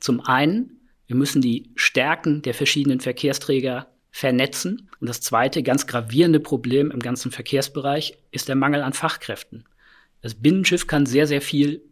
Zum 0.00 0.20
einen, 0.20 0.80
wir 1.06 1.14
müssen 1.14 1.42
die 1.42 1.70
Stärken 1.76 2.42
der 2.42 2.54
verschiedenen 2.54 2.98
Verkehrsträger 2.98 3.86
vernetzen. 4.10 4.90
Und 5.00 5.08
das 5.08 5.20
zweite, 5.20 5.62
ganz 5.62 5.86
gravierende 5.86 6.40
Problem 6.40 6.90
im 6.90 6.98
ganzen 6.98 7.30
Verkehrsbereich 7.30 8.18
ist 8.32 8.48
der 8.48 8.56
Mangel 8.56 8.82
an 8.82 8.92
Fachkräften. 8.92 9.64
Das 10.22 10.34
Binnenschiff 10.34 10.88
kann 10.88 11.06
sehr, 11.06 11.28
sehr 11.28 11.40
viel 11.40 11.82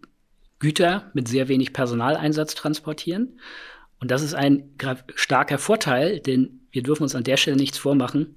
Güter 0.58 1.12
mit 1.14 1.28
sehr 1.28 1.46
wenig 1.46 1.72
Personaleinsatz 1.72 2.56
transportieren. 2.56 3.38
Und 4.00 4.10
das 4.10 4.22
ist 4.22 4.34
ein 4.34 4.74
starker 5.14 5.58
Vorteil, 5.58 6.20
denn 6.20 6.60
wir 6.70 6.82
dürfen 6.82 7.02
uns 7.02 7.14
an 7.14 7.24
der 7.24 7.36
Stelle 7.36 7.56
nichts 7.56 7.78
vormachen. 7.78 8.36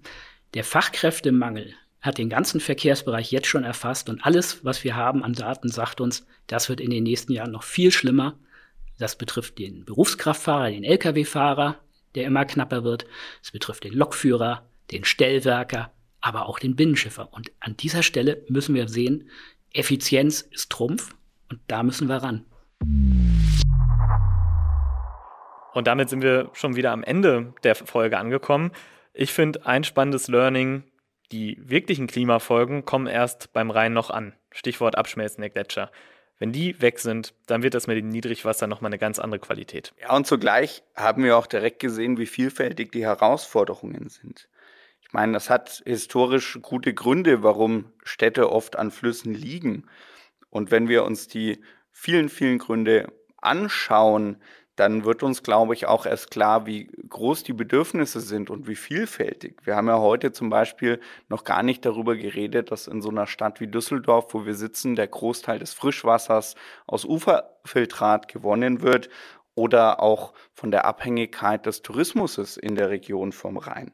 Der 0.53 0.63
Fachkräftemangel 0.63 1.73
hat 2.01 2.17
den 2.17 2.29
ganzen 2.29 2.59
Verkehrsbereich 2.59 3.31
jetzt 3.31 3.47
schon 3.47 3.63
erfasst 3.63 4.09
und 4.09 4.25
alles, 4.25 4.65
was 4.65 4.83
wir 4.83 4.95
haben 4.95 5.23
an 5.23 5.33
Daten, 5.33 5.69
sagt 5.69 6.01
uns, 6.01 6.25
das 6.47 6.67
wird 6.67 6.81
in 6.81 6.89
den 6.89 7.03
nächsten 7.03 7.31
Jahren 7.31 7.51
noch 7.51 7.63
viel 7.63 7.91
schlimmer. 7.91 8.39
Das 8.97 9.15
betrifft 9.17 9.59
den 9.59 9.85
Berufskraftfahrer, 9.85 10.71
den 10.71 10.83
Lkw-Fahrer, 10.83 11.77
der 12.15 12.25
immer 12.25 12.45
knapper 12.45 12.83
wird. 12.83 13.05
Es 13.43 13.51
betrifft 13.51 13.83
den 13.83 13.93
Lokführer, 13.93 14.67
den 14.91 15.03
Stellwerker, 15.03 15.91
aber 16.21 16.47
auch 16.47 16.59
den 16.59 16.75
Binnenschiffer. 16.75 17.31
Und 17.31 17.51
an 17.59 17.77
dieser 17.77 18.03
Stelle 18.03 18.43
müssen 18.49 18.75
wir 18.75 18.87
sehen, 18.87 19.29
Effizienz 19.73 20.41
ist 20.41 20.71
Trumpf 20.71 21.15
und 21.49 21.59
da 21.67 21.83
müssen 21.83 22.09
wir 22.09 22.17
ran. 22.17 22.45
Und 25.73 25.87
damit 25.87 26.09
sind 26.09 26.21
wir 26.21 26.49
schon 26.53 26.75
wieder 26.75 26.91
am 26.91 27.03
Ende 27.03 27.53
der 27.63 27.75
Folge 27.75 28.17
angekommen. 28.17 28.71
Ich 29.13 29.33
finde 29.33 29.65
ein 29.65 29.83
spannendes 29.83 30.27
Learning, 30.27 30.83
die 31.31 31.57
wirklichen 31.61 32.07
Klimafolgen 32.07 32.85
kommen 32.85 33.07
erst 33.07 33.53
beim 33.53 33.71
Rhein 33.71 33.93
noch 33.93 34.09
an. 34.09 34.33
Stichwort 34.51 34.97
abschmelzende 34.97 35.49
Gletscher. 35.49 35.91
Wenn 36.39 36.51
die 36.51 36.81
weg 36.81 36.99
sind, 36.99 37.33
dann 37.45 37.61
wird 37.61 37.75
das 37.75 37.87
mit 37.87 37.97
dem 37.97 38.09
Niedrigwasser 38.09 38.67
nochmal 38.67 38.89
eine 38.89 38.97
ganz 38.97 39.19
andere 39.19 39.39
Qualität. 39.39 39.93
Ja, 40.01 40.15
und 40.15 40.25
zugleich 40.25 40.83
haben 40.95 41.23
wir 41.23 41.37
auch 41.37 41.45
direkt 41.45 41.79
gesehen, 41.79 42.17
wie 42.17 42.25
vielfältig 42.25 42.91
die 42.91 43.05
Herausforderungen 43.05 44.09
sind. 44.09 44.49
Ich 45.01 45.13
meine, 45.13 45.33
das 45.33 45.49
hat 45.49 45.83
historisch 45.85 46.57
gute 46.61 46.93
Gründe, 46.93 47.43
warum 47.43 47.93
Städte 48.03 48.51
oft 48.51 48.75
an 48.75 48.91
Flüssen 48.91 49.33
liegen. 49.33 49.87
Und 50.49 50.71
wenn 50.71 50.87
wir 50.87 51.03
uns 51.03 51.27
die 51.27 51.61
vielen, 51.91 52.27
vielen 52.27 52.57
Gründe 52.57 53.11
anschauen, 53.37 54.41
dann 54.75 55.05
wird 55.05 55.21
uns, 55.23 55.43
glaube 55.43 55.73
ich, 55.73 55.85
auch 55.85 56.05
erst 56.05 56.31
klar, 56.31 56.65
wie 56.65 56.89
groß 57.09 57.43
die 57.43 57.53
Bedürfnisse 57.53 58.21
sind 58.21 58.49
und 58.49 58.67
wie 58.67 58.75
vielfältig. 58.75 59.57
Wir 59.63 59.75
haben 59.75 59.87
ja 59.87 59.99
heute 59.99 60.31
zum 60.31 60.49
Beispiel 60.49 60.99
noch 61.27 61.43
gar 61.43 61.61
nicht 61.61 61.85
darüber 61.85 62.15
geredet, 62.15 62.71
dass 62.71 62.87
in 62.87 63.01
so 63.01 63.09
einer 63.09 63.27
Stadt 63.27 63.59
wie 63.59 63.67
Düsseldorf, 63.67 64.33
wo 64.33 64.45
wir 64.45 64.55
sitzen, 64.55 64.95
der 64.95 65.07
Großteil 65.07 65.59
des 65.59 65.73
Frischwassers 65.73 66.55
aus 66.87 67.05
Uferfiltrat 67.05 68.27
gewonnen 68.27 68.81
wird 68.81 69.09
oder 69.55 70.01
auch 70.01 70.33
von 70.53 70.71
der 70.71 70.85
Abhängigkeit 70.85 71.65
des 71.65 71.81
Tourismus 71.81 72.57
in 72.57 72.75
der 72.75 72.89
Region 72.89 73.31
vom 73.33 73.57
Rhein. 73.57 73.91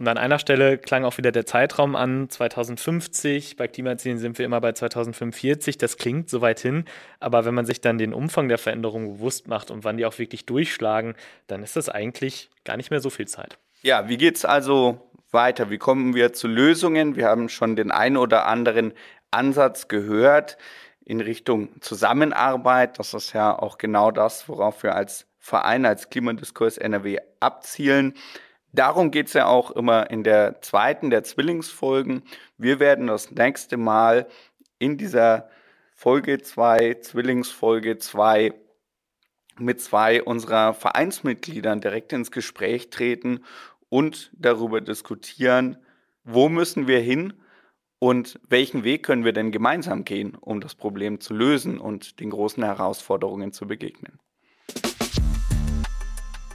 Und 0.00 0.08
an 0.08 0.16
einer 0.16 0.38
Stelle 0.38 0.78
klang 0.78 1.04
auch 1.04 1.18
wieder 1.18 1.30
der 1.30 1.44
Zeitraum 1.44 1.94
an, 1.94 2.30
2050. 2.30 3.58
Bei 3.58 3.68
Klimazielen 3.68 4.16
sind 4.16 4.38
wir 4.38 4.46
immer 4.46 4.62
bei 4.62 4.72
2045. 4.72 5.76
Das 5.76 5.98
klingt 5.98 6.30
so 6.30 6.40
weit 6.40 6.58
hin. 6.58 6.86
Aber 7.20 7.44
wenn 7.44 7.52
man 7.52 7.66
sich 7.66 7.82
dann 7.82 7.98
den 7.98 8.14
Umfang 8.14 8.48
der 8.48 8.56
Veränderungen 8.56 9.18
bewusst 9.18 9.46
macht 9.46 9.70
und 9.70 9.84
wann 9.84 9.98
die 9.98 10.06
auch 10.06 10.18
wirklich 10.18 10.46
durchschlagen, 10.46 11.16
dann 11.48 11.62
ist 11.62 11.76
das 11.76 11.90
eigentlich 11.90 12.48
gar 12.64 12.78
nicht 12.78 12.90
mehr 12.90 13.00
so 13.00 13.10
viel 13.10 13.28
Zeit. 13.28 13.58
Ja, 13.82 14.08
wie 14.08 14.16
geht 14.16 14.36
es 14.36 14.46
also 14.46 15.06
weiter? 15.32 15.68
Wie 15.68 15.76
kommen 15.76 16.14
wir 16.14 16.32
zu 16.32 16.48
Lösungen? 16.48 17.14
Wir 17.14 17.26
haben 17.26 17.50
schon 17.50 17.76
den 17.76 17.90
einen 17.90 18.16
oder 18.16 18.46
anderen 18.46 18.94
Ansatz 19.30 19.88
gehört 19.88 20.56
in 21.04 21.20
Richtung 21.20 21.78
Zusammenarbeit. 21.82 22.98
Das 22.98 23.12
ist 23.12 23.34
ja 23.34 23.54
auch 23.54 23.76
genau 23.76 24.12
das, 24.12 24.48
worauf 24.48 24.82
wir 24.82 24.94
als 24.94 25.26
Verein, 25.38 25.84
als 25.84 26.08
Klimadiskurs 26.08 26.78
NRW 26.78 27.18
abzielen. 27.38 28.14
Darum 28.72 29.10
geht 29.10 29.26
es 29.26 29.32
ja 29.32 29.46
auch 29.46 29.70
immer 29.72 30.10
in 30.10 30.22
der 30.22 30.62
zweiten 30.62 31.10
der 31.10 31.24
Zwillingsfolgen. 31.24 32.22
Wir 32.56 32.78
werden 32.78 33.08
das 33.08 33.30
nächste 33.32 33.76
Mal 33.76 34.28
in 34.78 34.96
dieser 34.96 35.48
Folge 35.94 36.40
2, 36.40 36.98
Zwillingsfolge 37.00 37.98
2, 37.98 38.54
mit 39.58 39.80
zwei 39.80 40.22
unserer 40.22 40.72
Vereinsmitgliedern 40.72 41.80
direkt 41.80 42.12
ins 42.12 42.30
Gespräch 42.30 42.90
treten 42.90 43.44
und 43.88 44.30
darüber 44.32 44.80
diskutieren, 44.80 45.76
wo 46.24 46.48
müssen 46.48 46.86
wir 46.86 47.00
hin 47.00 47.34
und 47.98 48.40
welchen 48.48 48.84
Weg 48.84 49.02
können 49.02 49.24
wir 49.24 49.32
denn 49.32 49.52
gemeinsam 49.52 50.04
gehen, 50.04 50.34
um 50.36 50.60
das 50.60 50.74
Problem 50.74 51.20
zu 51.20 51.34
lösen 51.34 51.78
und 51.78 52.20
den 52.20 52.30
großen 52.30 52.62
Herausforderungen 52.62 53.52
zu 53.52 53.66
begegnen. 53.66 54.18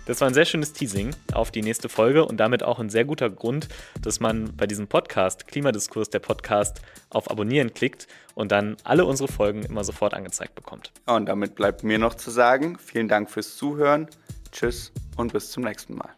Das 0.05 0.21
war 0.21 0.27
ein 0.27 0.33
sehr 0.35 0.45
schönes 0.45 0.71
Teasing 0.71 1.15
auf 1.33 1.49
die 1.49 1.63
nächste 1.63 1.89
Folge 1.89 2.25
und 2.25 2.37
damit 2.37 2.61
auch 2.61 2.79
ein 2.79 2.89
sehr 2.89 3.05
guter 3.05 3.29
Grund, 3.29 3.67
dass 4.01 4.19
man 4.19 4.55
bei 4.55 4.67
diesem 4.67 4.87
Podcast, 4.87 5.47
Klimadiskurs, 5.47 6.09
der 6.11 6.19
Podcast, 6.19 6.81
auf 7.09 7.31
Abonnieren 7.31 7.73
klickt 7.73 8.07
und 8.35 8.51
dann 8.51 8.77
alle 8.83 9.05
unsere 9.05 9.31
Folgen 9.31 9.63
immer 9.63 9.83
sofort 9.83 10.13
angezeigt 10.13 10.53
bekommt. 10.53 10.91
Ja, 11.07 11.15
und 11.15 11.25
damit 11.25 11.55
bleibt 11.55 11.83
mir 11.83 11.97
noch 11.97 12.13
zu 12.13 12.29
sagen, 12.29 12.77
vielen 12.77 13.07
Dank 13.07 13.31
fürs 13.31 13.57
Zuhören, 13.57 14.07
tschüss 14.51 14.91
und 15.17 15.33
bis 15.33 15.51
zum 15.51 15.63
nächsten 15.63 15.95
Mal. 15.95 16.09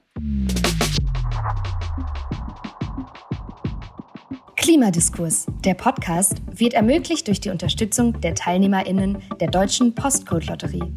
Klimadiskurs, 4.58 5.46
der 5.64 5.76
Podcast, 5.76 6.42
wird 6.52 6.74
ermöglicht 6.74 7.28
durch 7.28 7.40
die 7.40 7.52
Unterstützung 7.52 8.20
der 8.20 8.36
TeilnehmerInnen 8.36 9.24
der 9.40 9.50
Deutschen 9.50 9.96
Postcode-Lotterie. 9.96 10.94